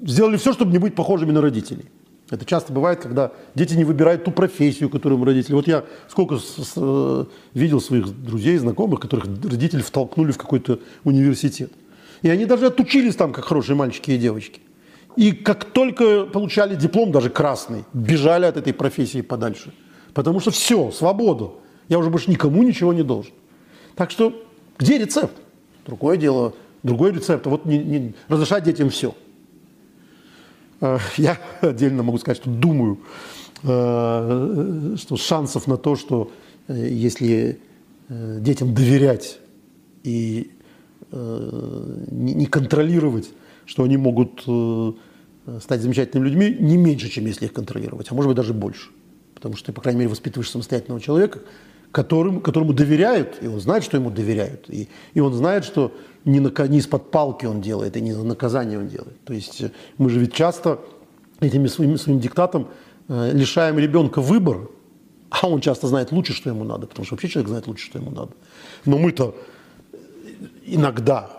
[0.02, 1.84] сделали все, чтобы не быть похожими на родителей.
[2.28, 5.54] Это часто бывает, когда дети не выбирают ту профессию, которую им родители.
[5.54, 7.24] Вот я сколько с, с, э,
[7.54, 11.72] видел своих друзей, знакомых, которых родители втолкнули в какой-то университет.
[12.22, 14.60] И они даже отучились там, как хорошие мальчики и девочки.
[15.16, 19.72] И как только получали диплом, даже красный, бежали от этой профессии подальше.
[20.14, 21.50] Потому что все, свобода.
[21.88, 23.32] Я уже больше никому ничего не должен.
[23.96, 24.32] Так что
[24.80, 25.34] где рецепт?
[25.86, 27.46] Другое дело, другой рецепт.
[27.46, 29.14] Вот не, не, разрешать детям все.
[30.80, 32.98] Э, я отдельно могу сказать, что думаю,
[33.62, 36.32] э, что шансов на то, что
[36.66, 37.60] э, если
[38.08, 39.38] детям доверять
[40.02, 40.50] и
[41.12, 43.30] не контролировать,
[43.66, 44.40] что они могут
[45.62, 48.90] стать замечательными людьми, не меньше, чем если их контролировать, а может быть даже больше.
[49.34, 51.40] Потому что ты, по крайней мере, воспитываешь самостоятельного человека,
[51.92, 54.68] которым, которому доверяют, и он знает, что ему доверяют.
[54.68, 55.92] И, и он знает, что
[56.24, 59.22] не, не из-под палки он делает, и не за наказание он делает.
[59.24, 60.80] То есть э, мы же ведь часто
[61.40, 62.68] этими своим, своим диктатом
[63.08, 64.68] э, лишаем ребенка выбора,
[65.30, 67.98] а он часто знает лучше, что ему надо, потому что вообще человек знает лучше, что
[67.98, 68.32] ему надо.
[68.84, 69.34] Но мы-то
[70.64, 71.30] иногда,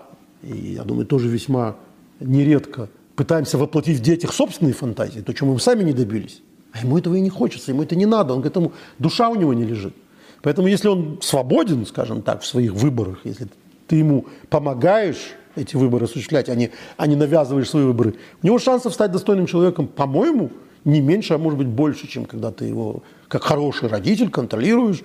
[0.43, 1.75] и я думаю, тоже весьма
[2.19, 6.41] нередко, пытаемся воплотить в детях собственные фантазии, то, чего мы сами не добились.
[6.71, 9.35] А ему этого и не хочется, ему это не надо, он к этому, душа у
[9.35, 9.93] него не лежит.
[10.41, 13.47] Поэтому если он свободен, скажем так, в своих выборах, если
[13.87, 18.57] ты ему помогаешь эти выборы осуществлять, а не, а не навязываешь свои выборы, у него
[18.57, 20.49] шансов стать достойным человеком, по-моему,
[20.85, 25.03] не меньше, а может быть больше, чем когда ты его как хороший родитель контролируешь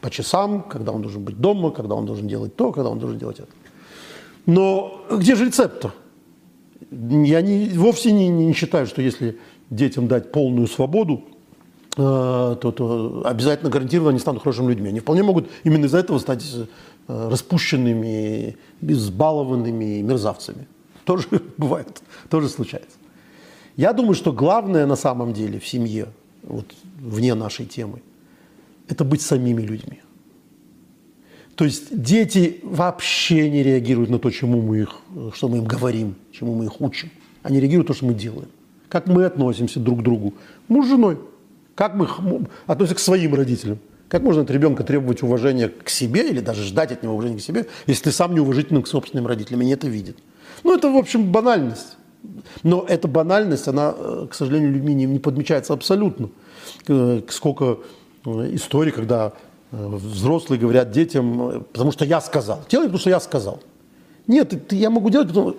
[0.00, 3.18] по часам, когда он должен быть дома, когда он должен делать то, когда он должен
[3.18, 3.48] делать это.
[4.44, 5.92] Но где же рецепт-то?
[6.90, 9.38] Я не, вовсе не, не считаю, что если
[9.70, 11.24] детям дать полную свободу,
[11.96, 14.90] то, то обязательно гарантированно они станут хорошими людьми.
[14.90, 16.44] Они вполне могут именно из-за этого стать
[17.08, 20.68] э, распущенными, избалованными мерзавцами.
[21.04, 21.26] Тоже
[21.56, 22.98] бывает, тоже случается.
[23.76, 26.08] Я думаю, что главное на самом деле в семье,
[26.42, 26.66] вот
[27.00, 28.02] вне нашей темы,
[28.88, 30.02] это быть самими людьми.
[31.54, 34.96] То есть дети вообще не реагируют на то, чему мы их,
[35.32, 37.10] что мы им говорим, чему мы их учим.
[37.42, 38.48] Они реагируют на то, что мы делаем.
[38.90, 40.34] Как мы относимся друг к другу.
[40.68, 41.16] Муж с женой.
[41.76, 42.08] Как мы
[42.66, 43.78] относимся к своим родителям?
[44.08, 47.42] Как можно от ребенка требовать уважения к себе или даже ждать от него уважения к
[47.42, 50.16] себе, если ты сам неуважительным к собственным родителям и не это видит?
[50.64, 51.98] Ну, это, в общем, банальность.
[52.62, 56.30] Но эта банальность, она, э, к сожалению, людьми не, не подмечается абсолютно.
[56.88, 57.78] Э, сколько
[58.24, 59.32] э, историй, когда
[59.70, 62.64] взрослые говорят детям, потому что я сказал.
[62.70, 63.60] Делай, потому что я сказал.
[64.26, 65.54] Нет, ты, я могу делать, потому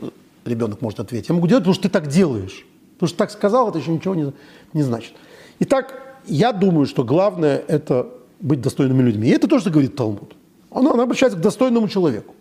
[0.45, 2.65] ребенок может ответить, я могу делать, потому что ты так делаешь.
[2.93, 4.33] Потому что так сказал, это еще ничего не,
[4.73, 5.13] не значит.
[5.59, 8.07] Итак, я думаю, что главное– это
[8.39, 9.27] быть достойными людьми.
[9.27, 10.35] И это то, что говорит Талмуд.
[10.69, 12.35] Он, он обращается к достойному человеку.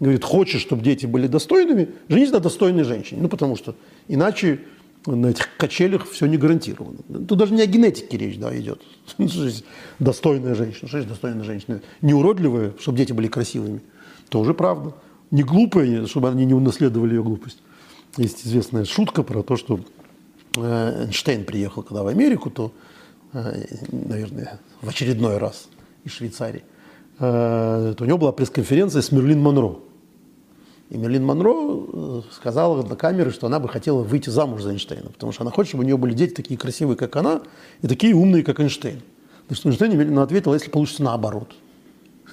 [0.00, 3.22] Говорит, хочешь, чтобы дети были достойными, женись на достойной женщине.
[3.22, 3.74] Ну, потому что
[4.08, 4.60] иначе
[5.06, 6.98] на этих качелях все не гарантировано.
[7.28, 8.82] Тут даже не о генетике речь да, идет.
[9.98, 10.88] Достойная женщина.
[10.88, 11.80] Что есть достойная женщина?
[12.00, 13.80] Не уродливая, чтобы дети были красивыми.
[14.28, 14.94] Тоже правда.
[15.30, 17.58] Не глупая, чтобы они не унаследовали ее глупость.
[18.16, 19.80] Есть известная шутка про то, что
[20.56, 22.72] э, Эйнштейн приехал когда в Америку, то
[23.32, 25.68] наверное, в очередной раз
[26.04, 26.64] из Швейцарии,
[27.18, 29.76] э, то у него была пресс-конференция с Мерлин Монро.
[30.90, 35.10] И Мерлин Монро э, сказала на камеры, что она бы хотела выйти замуж за Эйнштейна,
[35.10, 37.42] потому что она хочет, чтобы у нее были дети такие красивые, как она,
[37.80, 39.00] и такие умные, как Эйнштейн.
[39.48, 41.54] На что Эйнштейн ответил, «А если получится наоборот.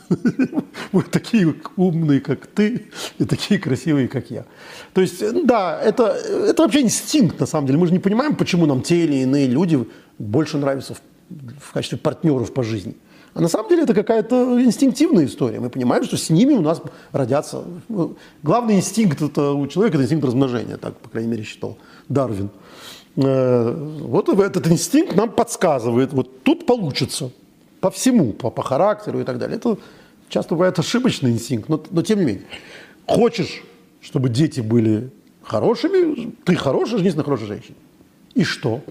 [0.92, 2.88] Мы такие умные, как ты,
[3.18, 4.46] и такие красивые, как я.
[4.94, 6.06] То есть, да, это,
[6.48, 7.80] это вообще инстинкт, на самом деле.
[7.80, 9.88] Мы же не понимаем, почему нам те или иные люди
[10.18, 11.02] больше нравятся в,
[11.60, 12.96] в качестве партнеров по жизни.
[13.34, 15.60] А на самом деле это какая-то инстинктивная история.
[15.60, 16.82] Мы понимаем, что с ними у нас
[17.12, 17.64] родятся...
[18.42, 21.78] Главный инстинкт это у человека– это инстинкт размножения, так, по крайней мере, считал
[22.10, 22.50] Дарвин.
[23.16, 27.32] Э, вот этот инстинкт нам подсказывает, вот тут получится
[27.80, 29.58] по всему, по, по характеру и так далее.
[29.58, 29.78] Это
[30.30, 32.44] часто бывает ошибочный инстинкт, но, но тем не менее.
[33.06, 33.64] Хочешь,
[34.02, 35.10] чтобы дети были
[35.44, 37.76] хорошими, ты хорошая, женись на хорошей женщине.
[38.36, 38.82] И что?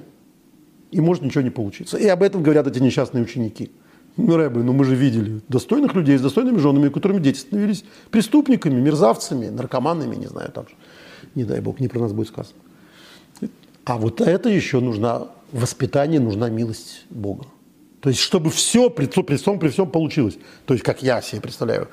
[0.90, 1.96] И может ничего не получиться.
[1.96, 3.70] И об этом говорят эти несчастные ученики.
[4.16, 8.80] Ну, Рэбе, ну мы же видели достойных людей с достойными женами, которыми дети становились преступниками,
[8.80, 10.74] мерзавцами, наркоманами, не знаю, там же.
[11.36, 12.56] Не дай бог, не про нас будет сказано.
[13.84, 17.44] А вот это еще нужно воспитание, нужна милость Бога.
[18.00, 20.38] То есть, чтобы все при, при всем, при всем получилось.
[20.66, 21.88] То есть, как я себе представляю,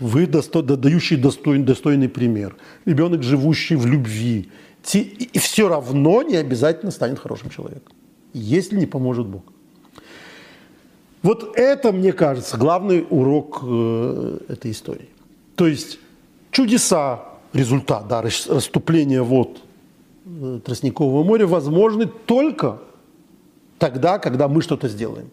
[0.00, 4.50] вы досто, дающий достойный, достойный пример, ребенок, живущий в любви,
[4.82, 7.92] те, и, и все равно не обязательно станет хорошим человеком,
[8.32, 9.42] если не поможет Бог.
[11.22, 15.08] Вот это, мне кажется, главный урок э, этой истории.
[15.54, 16.00] То есть
[16.50, 19.60] чудеса, результат, да, расступление вод
[20.26, 22.80] э, Тростникового моря возможны только
[23.78, 25.30] тогда, когда мы что-то сделаем.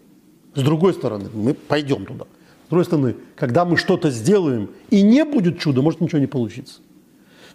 [0.54, 2.24] С другой стороны, мы пойдем туда.
[2.66, 6.80] С другой стороны, когда мы что-то сделаем и не будет чуда, может ничего не получиться.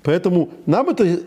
[0.04, 1.22] Поэтому нам это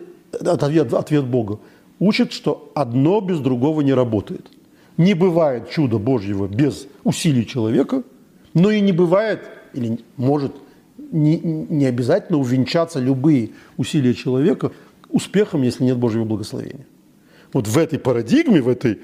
[0.44, 1.58] ответ, ответ Бога
[1.98, 4.46] учит, что одно без другого не работает.
[4.96, 8.02] Не бывает чуда Божьего без усилий человека,
[8.54, 9.42] но и не бывает,
[9.74, 10.52] или может
[11.12, 14.72] не, не обязательно увенчаться любые усилия человека
[15.08, 16.86] успехом, если нет Божьего благословения
[17.52, 19.00] вот в этой парадигме, в этой,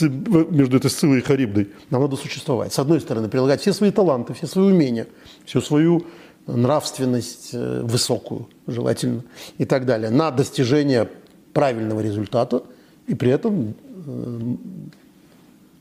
[0.00, 2.72] между этой Сцилой и Харибдой, нам надо существовать.
[2.72, 5.06] С одной стороны, прилагать все свои таланты, все свои умения,
[5.44, 6.06] всю свою
[6.46, 9.22] нравственность э, высокую, желательно,
[9.58, 11.08] и так далее, на достижение
[11.52, 12.62] правильного результата,
[13.06, 13.74] и при этом
[14.06, 14.56] э,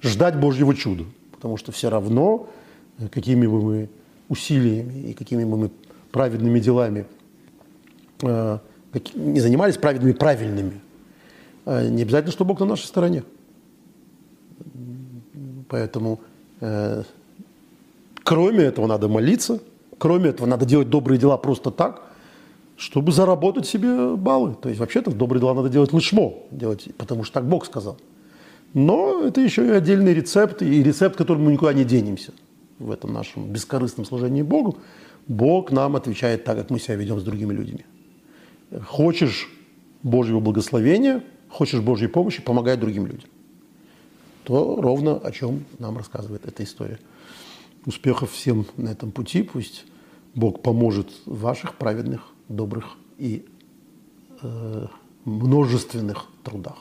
[0.03, 1.05] ждать Божьего чуда.
[1.31, 2.49] Потому что все равно,
[2.99, 3.89] э, какими бы мы
[4.29, 5.71] усилиями и какими бы мы
[6.11, 7.05] праведными делами
[8.21, 10.73] не занимались праведными правильными–
[11.65, 13.23] не обязательно, что Бог на нашей стороне.
[15.69, 16.19] Поэтому
[16.59, 17.03] э,
[18.23, 19.59] кроме этого надо молиться,
[19.97, 22.01] кроме этого надо делать добрые дела просто так,
[22.77, 24.55] чтобы заработать себе баллы.
[24.61, 27.97] То есть вообще-то добрые дела надо делать лишмо, делать, потому что так Бог сказал.
[28.73, 32.33] Но это еще и отдельный рецепт, и рецепт, которым мы никуда не денемся
[32.79, 34.77] в этом нашем бескорыстном служении Богу.
[35.27, 37.85] Бог нам отвечает так, как мы себя ведем с другими людьми.
[38.87, 39.49] Хочешь
[40.03, 43.29] Божьего благословения– хочешь Божьей помощи, помогай другим людям.
[44.43, 46.99] То ровно о чем нам рассказывает эта история.
[47.85, 49.43] Успехов всем на этом пути.
[49.43, 49.85] Пусть
[50.33, 53.45] Бог поможет ваших праведных, добрых и
[54.41, 54.87] э,
[55.25, 56.77] множественных трудах.